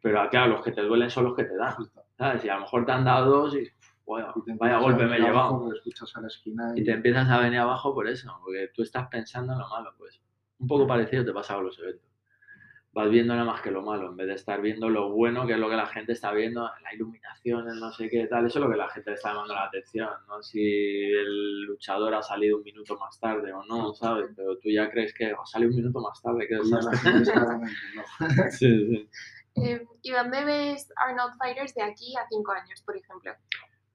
Pero 0.00 0.28
claro, 0.30 0.52
los 0.52 0.64
que 0.64 0.72
te 0.72 0.82
duelen 0.82 1.10
son 1.10 1.24
los 1.24 1.34
que 1.36 1.44
te 1.44 1.56
dan, 1.56 1.74
¿sabes? 2.16 2.44
Y 2.44 2.48
a 2.48 2.54
lo 2.54 2.60
mejor 2.62 2.86
te 2.86 2.92
han 2.92 3.04
dado 3.04 3.30
dos 3.30 3.56
y, 3.56 3.68
bueno, 4.04 4.32
vaya 4.58 4.78
golpe 4.78 5.06
me 5.06 5.16
he 5.16 5.20
llevado. 5.20 5.68
Y... 6.76 6.84
te 6.84 6.92
empiezas 6.92 7.28
a 7.28 7.40
venir 7.40 7.58
abajo 7.58 7.92
por 7.94 8.08
eso, 8.08 8.32
porque 8.42 8.68
tú 8.74 8.82
estás 8.82 9.08
pensando 9.08 9.52
en 9.52 9.58
lo 9.58 9.68
malo, 9.68 9.92
pues 9.98 10.20
un 10.58 10.68
poco 10.68 10.86
parecido 10.86 11.24
te 11.24 11.32
pasa 11.32 11.54
con 11.54 11.64
los 11.64 11.78
eventos. 11.80 12.11
Vas 12.92 13.10
viendo 13.10 13.34
nada 13.34 13.50
más 13.50 13.62
que 13.62 13.70
lo 13.70 13.82
malo, 13.82 14.10
en 14.10 14.16
vez 14.16 14.26
de 14.26 14.34
estar 14.34 14.60
viendo 14.60 14.90
lo 14.90 15.10
bueno, 15.10 15.46
que 15.46 15.54
es 15.54 15.58
lo 15.58 15.70
que 15.70 15.76
la 15.76 15.86
gente 15.86 16.12
está 16.12 16.30
viendo, 16.32 16.62
la 16.82 16.94
iluminación, 16.94 17.66
el 17.68 17.80
no 17.80 17.90
sé 17.90 18.10
qué 18.10 18.26
tal, 18.26 18.46
eso 18.46 18.58
es 18.58 18.64
lo 18.64 18.70
que 18.70 18.76
la 18.76 18.88
gente 18.90 19.10
le 19.10 19.16
está 19.16 19.30
llamando 19.30 19.54
la 19.54 19.64
atención, 19.64 20.10
¿no? 20.28 20.42
Si 20.42 20.60
el 20.60 21.62
luchador 21.62 22.14
ha 22.14 22.22
salido 22.22 22.58
un 22.58 22.62
minuto 22.62 22.98
más 22.98 23.18
tarde 23.18 23.50
o 23.52 23.64
no, 23.64 23.94
¿sabes? 23.94 24.30
Pero 24.36 24.58
tú 24.58 24.68
ya 24.68 24.90
crees 24.90 25.14
que 25.14 25.32
oh, 25.32 25.46
sale 25.46 25.68
un 25.68 25.76
minuto 25.76 26.00
más 26.00 26.20
tarde, 26.20 26.46
que 26.46 26.58
sí, 28.50 28.86
sí. 28.86 29.08
Eh, 29.54 29.86
¿Y 30.02 30.10
dónde 30.10 30.44
ves 30.44 30.92
Arnold 30.96 31.34
Fighters 31.38 31.74
de 31.74 31.82
aquí 31.82 32.14
a 32.16 32.26
cinco 32.28 32.52
años, 32.52 32.82
por 32.84 32.96
ejemplo? 32.96 33.32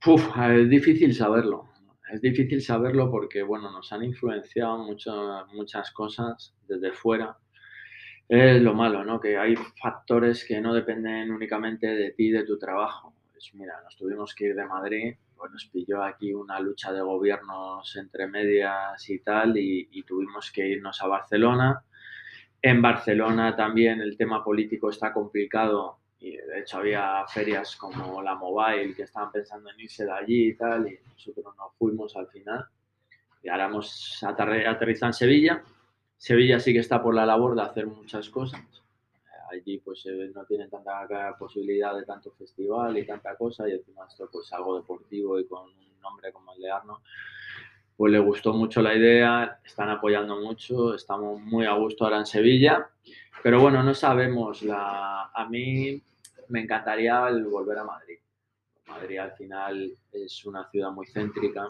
Uf, 0.08 0.28
es 0.54 0.70
difícil 0.70 1.14
saberlo. 1.14 1.70
Es 2.12 2.22
difícil 2.22 2.62
saberlo 2.62 3.12
porque, 3.12 3.44
bueno, 3.44 3.70
nos 3.72 3.92
han 3.92 4.04
influenciado 4.04 4.78
mucho, 4.78 5.46
muchas 5.54 5.92
cosas 5.92 6.56
desde 6.68 6.94
fuera 6.94 7.38
es 8.30 8.62
lo 8.62 8.74
malo, 8.74 9.06
¿no? 9.06 9.20
Que 9.20 9.38
hay 9.38 9.56
factores 9.82 10.44
que 10.46 10.60
no 10.60 10.74
dependen 10.74 11.32
únicamente 11.32 11.88
de 11.88 12.12
ti, 12.12 12.30
de 12.30 12.44
tu 12.44 12.58
trabajo. 12.58 13.14
Pues 13.32 13.52
mira, 13.54 13.80
nos 13.84 13.96
tuvimos 13.96 14.36
que 14.36 14.46
ir 14.48 14.56
de 14.56 14.66
Madrid, 14.66 15.16
pues 15.36 15.52
nos 15.52 15.66
pilló 15.66 16.04
aquí 16.04 16.34
una 16.34 16.60
lucha 16.60 16.92
de 16.92 17.02
gobiernos 17.02 17.96
entre 17.96 18.28
medias 18.28 19.10
y 19.10 19.20
tal, 19.20 19.58
y, 19.58 20.04
tuvimos 20.04 20.52
que 20.52 20.68
irnos 20.68 21.02
a 21.02 21.08
Barcelona. 21.08 21.84
En 22.62 22.82
Barcelona 22.82 23.56
también 23.56 24.02
el 24.02 24.18
tema 24.18 24.44
político 24.44 24.90
está 24.90 25.14
complicado 25.14 26.00
y 26.20 26.36
de 26.36 26.60
hecho 26.60 26.80
había 26.80 27.24
ferias 27.28 27.76
como 27.76 28.22
la 28.24 28.34
Mobile 28.36 28.96
que 28.96 29.04
estaban 29.04 29.32
pensando 29.32 29.70
en 29.70 29.80
irse 29.80 30.06
de 30.06 30.12
allí 30.12 30.50
y 30.50 30.56
tal, 30.56 30.88
y 30.88 31.00
nosotros 31.14 31.56
nos 31.56 31.76
fuimos 31.78 32.16
al 32.18 32.28
final. 32.28 32.66
Y 33.44 33.50
ahora 33.50 33.68
hemos 33.68 34.22
aterrizado 34.24 35.10
en 35.10 35.14
Sevilla 35.14 35.64
Sevilla 36.18 36.60
sí 36.60 36.74
que 36.74 36.80
está 36.80 37.02
por 37.02 37.14
la 37.14 37.26
labor 37.26 37.56
de 37.56 37.62
hacer 37.62 37.88
muchas 37.88 38.30
cosas. 38.30 38.62
Allí 39.52 39.78
pues 39.78 40.06
eh, 40.06 40.32
no 40.36 40.44
tienen 40.46 40.70
tanta 40.70 41.36
posibilidad 41.40 41.96
de 41.96 42.04
tanto 42.04 42.32
festival 42.32 42.98
y 42.98 43.06
tanta 43.06 43.36
cosa 43.36 43.68
y 43.70 43.74
encima 43.74 44.06
esto 44.06 44.28
pues 44.32 44.52
algo 44.52 44.76
deportivo 44.76 45.40
y 45.40 45.48
con 45.48 45.68
un 45.68 46.02
nombre 46.02 46.34
como 46.34 46.54
el 46.54 46.62
de 46.62 46.70
Arno 46.70 47.02
pues 47.98 48.12
le 48.12 48.20
gustó 48.20 48.54
mucho 48.54 48.82
la 48.84 48.96
idea, 48.96 49.60
están 49.66 49.90
apoyando 49.90 50.40
mucho, 50.40 50.94
estamos 50.94 51.42
muy 51.42 51.66
a 51.66 51.74
gusto 51.74 52.04
ahora 52.04 52.20
en 52.20 52.28
Sevilla, 52.28 52.88
pero 53.42 53.60
bueno, 53.60 53.82
no 53.82 53.96
sabemos, 53.96 54.62
la, 54.62 55.32
a 55.34 55.50
mí 55.50 56.00
me 56.50 56.62
encantaría 56.62 57.32
volver 57.50 57.80
a 57.80 57.84
Madrid. 57.84 58.20
Madrid 58.88 59.18
al 59.18 59.32
final 59.32 59.92
es 60.12 60.46
una 60.46 60.70
ciudad 60.70 60.92
muy 60.92 61.08
céntrica, 61.08 61.68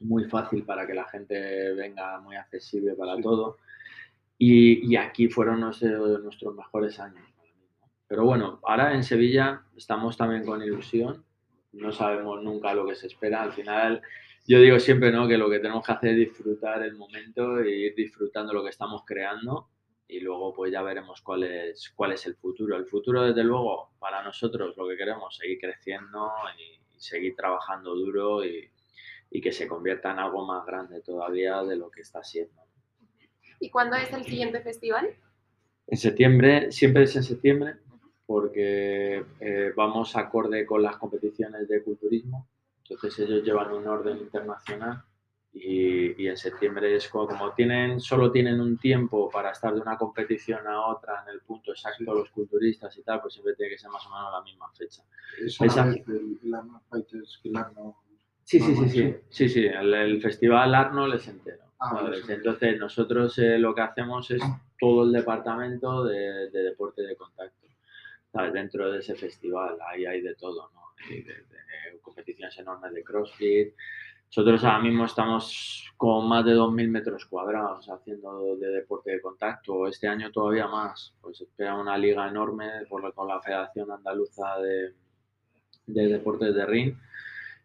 muy 0.00 0.24
fácil 0.24 0.64
para 0.64 0.86
que 0.86 0.94
la 0.94 1.04
gente 1.04 1.72
venga, 1.74 2.20
muy 2.20 2.36
accesible 2.36 2.94
para 2.94 3.20
todo. 3.20 3.58
Y, 4.38 4.96
aquí 4.96 5.28
fueron 5.28 5.60
nuestros 5.60 6.54
mejores 6.54 6.98
años. 6.98 7.26
Pero 8.08 8.24
bueno, 8.24 8.58
ahora 8.64 8.94
en 8.94 9.04
Sevilla 9.04 9.62
estamos 9.76 10.16
también 10.16 10.44
con 10.44 10.62
ilusión. 10.62 11.24
No 11.72 11.92
sabemos 11.92 12.42
nunca 12.42 12.74
lo 12.74 12.86
que 12.86 12.94
se 12.94 13.06
espera. 13.06 13.42
Al 13.42 13.52
final, 13.52 14.00
yo 14.48 14.58
digo 14.60 14.80
siempre 14.80 15.12
¿no? 15.12 15.28
que 15.28 15.36
lo 15.38 15.50
que 15.50 15.60
tenemos 15.60 15.84
que 15.84 15.92
hacer 15.92 16.10
es 16.10 16.16
disfrutar 16.16 16.82
el 16.82 16.96
momento 16.96 17.60
e 17.60 17.70
ir 17.70 17.94
disfrutando 17.94 18.52
lo 18.54 18.64
que 18.64 18.70
estamos 18.70 19.02
creando 19.06 19.68
y 20.08 20.18
luego 20.20 20.52
pues 20.52 20.72
ya 20.72 20.82
veremos 20.82 21.20
cuál 21.20 21.44
es, 21.44 21.92
cuál 21.94 22.12
es 22.12 22.26
el 22.26 22.34
futuro. 22.34 22.76
El 22.76 22.86
futuro, 22.86 23.22
desde 23.22 23.44
luego, 23.44 23.92
para 24.00 24.24
nosotros 24.24 24.76
lo 24.76 24.88
que 24.88 24.96
queremos, 24.96 25.36
seguir 25.36 25.58
creciendo 25.60 26.32
y, 26.58 26.96
y 26.96 27.00
seguir 27.00 27.36
trabajando 27.36 27.94
duro 27.94 28.44
y, 28.44 28.68
y 29.30 29.40
que 29.40 29.52
se 29.52 29.68
convierta 29.68 30.12
en 30.12 30.18
algo 30.18 30.44
más 30.44 30.66
grande 30.66 31.00
todavía 31.02 31.62
de 31.62 31.76
lo 31.76 31.90
que 31.90 32.02
está 32.02 32.22
siendo. 32.24 32.62
¿Y 33.60 33.70
cuándo 33.70 33.96
es 33.96 34.12
el 34.12 34.24
siguiente 34.24 34.60
festival? 34.60 35.14
En 35.86 35.98
septiembre, 35.98 36.72
siempre 36.72 37.04
es 37.04 37.14
en 37.16 37.22
septiembre, 37.22 37.76
porque 38.26 39.24
eh, 39.40 39.72
vamos 39.76 40.16
acorde 40.16 40.64
con 40.64 40.82
las 40.82 40.96
competiciones 40.96 41.68
de 41.68 41.82
culturismo. 41.82 42.48
Entonces 42.82 43.18
ellos 43.20 43.44
llevan 43.44 43.72
un 43.72 43.86
orden 43.86 44.18
internacional 44.18 45.04
y, 45.52 46.28
en 46.28 46.36
septiembre 46.36 46.94
es 46.94 47.08
como, 47.08 47.52
tienen, 47.54 48.00
solo 48.00 48.30
tienen 48.30 48.60
un 48.60 48.78
tiempo 48.78 49.28
para 49.28 49.50
estar 49.50 49.74
de 49.74 49.80
una 49.80 49.98
competición 49.98 50.64
a 50.68 50.86
otra 50.86 51.24
en 51.24 51.34
el 51.34 51.40
punto 51.40 51.72
exacto 51.72 52.14
los 52.14 52.30
culturistas 52.30 52.96
y 52.96 53.02
tal, 53.02 53.20
pues 53.20 53.34
siempre 53.34 53.54
tiene 53.56 53.72
que 53.72 53.78
ser 53.78 53.90
más 53.90 54.06
o 54.06 54.10
menos 54.10 54.32
la 54.32 54.42
misma 54.42 54.70
fecha. 54.72 55.02
Esa, 55.44 55.88
el, 55.88 56.04
Sí, 58.50 58.58
sí, 58.58 58.74
sí, 58.74 58.88
sí, 58.88 59.14
sí, 59.28 59.48
sí, 59.48 59.64
el, 59.64 60.20
festival 60.20 60.74
Arnold 60.74 61.14
es 61.14 61.28
entero. 61.28 61.62
Ah, 61.78 62.10
Entonces 62.28 62.80
nosotros 62.80 63.38
eh, 63.38 63.56
lo 63.60 63.72
que 63.72 63.82
hacemos 63.82 64.28
es 64.32 64.42
todo 64.76 65.04
el 65.04 65.12
departamento 65.12 66.02
de, 66.02 66.50
deporte 66.50 67.02
de 67.02 67.14
contacto. 67.14 67.68
Dentro 68.52 68.90
de 68.90 68.98
ese 68.98 69.14
festival 69.14 69.78
ahí 69.88 70.04
hay 70.04 70.20
de 70.20 70.34
todo, 70.34 70.68
¿no? 70.74 70.80
Hay 71.08 71.22
de, 71.22 72.00
competiciones 72.02 72.58
enormes 72.58 72.92
de 72.92 73.04
CrossFit. 73.04 73.72
Nosotros 74.26 74.64
ahora 74.64 74.80
mismo 74.80 75.04
estamos 75.04 75.88
con 75.96 76.28
más 76.28 76.44
de 76.44 76.56
2.000 76.56 76.88
metros 76.88 77.26
cuadrados 77.26 77.88
haciendo 77.88 78.56
de 78.56 78.66
deporte 78.66 79.12
de 79.12 79.20
contacto. 79.20 79.86
Este 79.86 80.08
año 80.08 80.32
todavía 80.32 80.66
más. 80.66 81.14
Pues 81.20 81.40
espera 81.40 81.76
una 81.76 81.96
liga 81.96 82.28
enorme 82.28 82.66
por, 82.88 83.14
con 83.14 83.28
la 83.28 83.40
Federación 83.40 83.92
Andaluza 83.92 84.58
de, 84.58 84.94
de 85.86 86.08
Deportes 86.08 86.52
de 86.52 86.66
Ring 86.66 86.96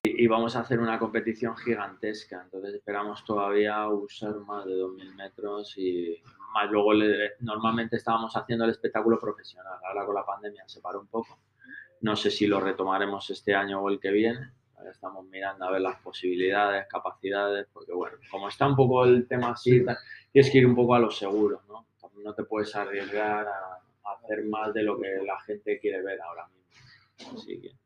y 0.06 0.28
vamos 0.28 0.56
a 0.56 0.62
hacer 0.62 0.80
una 0.80 1.00
competición 1.00 1.56
gigantesca, 1.58 2.42
entonces 2.44 2.76
esperamos 2.76 3.24
todavía 3.24 3.88
usar 3.88 4.36
más 4.42 4.66
de 4.66 4.74
2.000 4.74 5.16
metros 5.16 5.78
y 5.78 6.22
más 6.54 6.70
luego 6.70 6.94
normalmente 7.40 7.98
estábamos 7.98 8.36
haciendo 8.36 8.66
el 8.66 8.72
espectáculo 8.72 9.20
profesional, 9.20 9.80
ahora 9.88 10.06
con 10.06 10.16
la 10.16 10.26
pandemia 10.26 10.64
se 10.68 10.82
paró 10.82 11.02
un 11.02 11.08
poco, 11.08 11.40
no 12.02 12.16
sé 12.16 12.32
si 12.32 12.48
lo 12.48 12.60
retomaremos 12.60 13.30
este 13.30 13.56
año 13.56 13.82
o 13.82 13.90
el 13.90 14.00
que 14.00 14.12
viene, 14.12 14.52
estamos 14.90 15.26
mirando 15.26 15.66
a 15.66 15.72
ver 15.72 15.82
las 15.82 16.00
posibilidades, 16.02 16.88
capacidades, 16.88 17.68
porque 17.72 17.94
bueno, 17.94 18.18
como 18.30 18.50
está 18.50 18.68
un 18.68 18.76
poco 18.76 19.06
el 19.06 19.28
tema 19.28 19.52
así, 19.52 19.84
tienes 20.32 20.52
que 20.52 20.58
ir 20.60 20.68
un 20.68 20.76
poco 20.76 20.96
a 20.96 21.00
lo 21.00 21.12
seguro, 21.12 21.62
¿no? 21.68 21.88
No 22.24 22.34
te 22.34 22.44
puedes 22.44 22.76
arriesgar 22.76 23.48
a, 23.48 23.82
hacer 24.14 24.46
más 24.46 24.74
de 24.74 24.84
lo 24.84 25.00
que 25.00 25.08
la 25.26 25.40
gente 25.42 25.80
quiere 25.80 26.02
ver 26.02 26.22
ahora 26.22 26.48
mismo. 26.48 27.38
Así 27.38 27.60
que... 27.60 27.85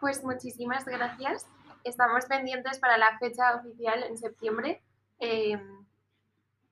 Pues 0.00 0.24
muchísimas 0.24 0.84
gracias. 0.84 1.46
Estamos 1.84 2.26
pendientes 2.26 2.78
para 2.78 2.98
la 2.98 3.18
fecha 3.18 3.56
oficial 3.56 4.02
en 4.02 4.18
septiembre. 4.18 4.82
Em, 5.18 5.84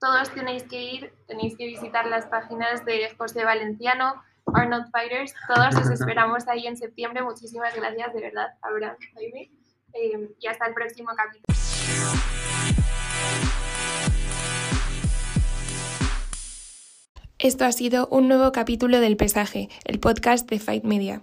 todos 0.01 0.31
tenéis 0.31 0.65
que 0.65 0.83
ir, 0.83 1.15
tenéis 1.27 1.57
que 1.57 1.67
visitar 1.67 2.07
las 2.07 2.27
páginas 2.27 2.85
de 2.85 3.15
José 3.17 3.45
Valenciano, 3.45 4.23
Arnold 4.53 4.91
Fighters. 4.91 5.35
Todos 5.47 5.77
os 5.77 5.91
esperamos 6.01 6.49
ahí 6.49 6.67
en 6.67 6.77
septiembre. 6.77 7.23
Muchísimas 7.23 7.75
gracias, 7.75 8.13
de 8.13 8.21
verdad, 8.21 8.55
Abraham, 8.63 8.97
Jaime. 9.15 9.51
Em, 9.93 10.29
y 10.41 10.47
hasta 10.47 10.67
el 10.67 10.75
próximo 10.75 11.11
capítulo. 11.17 11.45
Esto 17.39 17.65
ha 17.67 17.73
sido 17.73 18.07
un 18.09 18.27
nuevo 18.27 18.53
capítulo 18.53 19.01
del 19.01 19.17
Pesaje, 19.17 19.69
el 19.85 20.01
podcast 20.01 20.49
de 20.49 20.59
Fight 20.59 20.85
Media. 20.85 21.23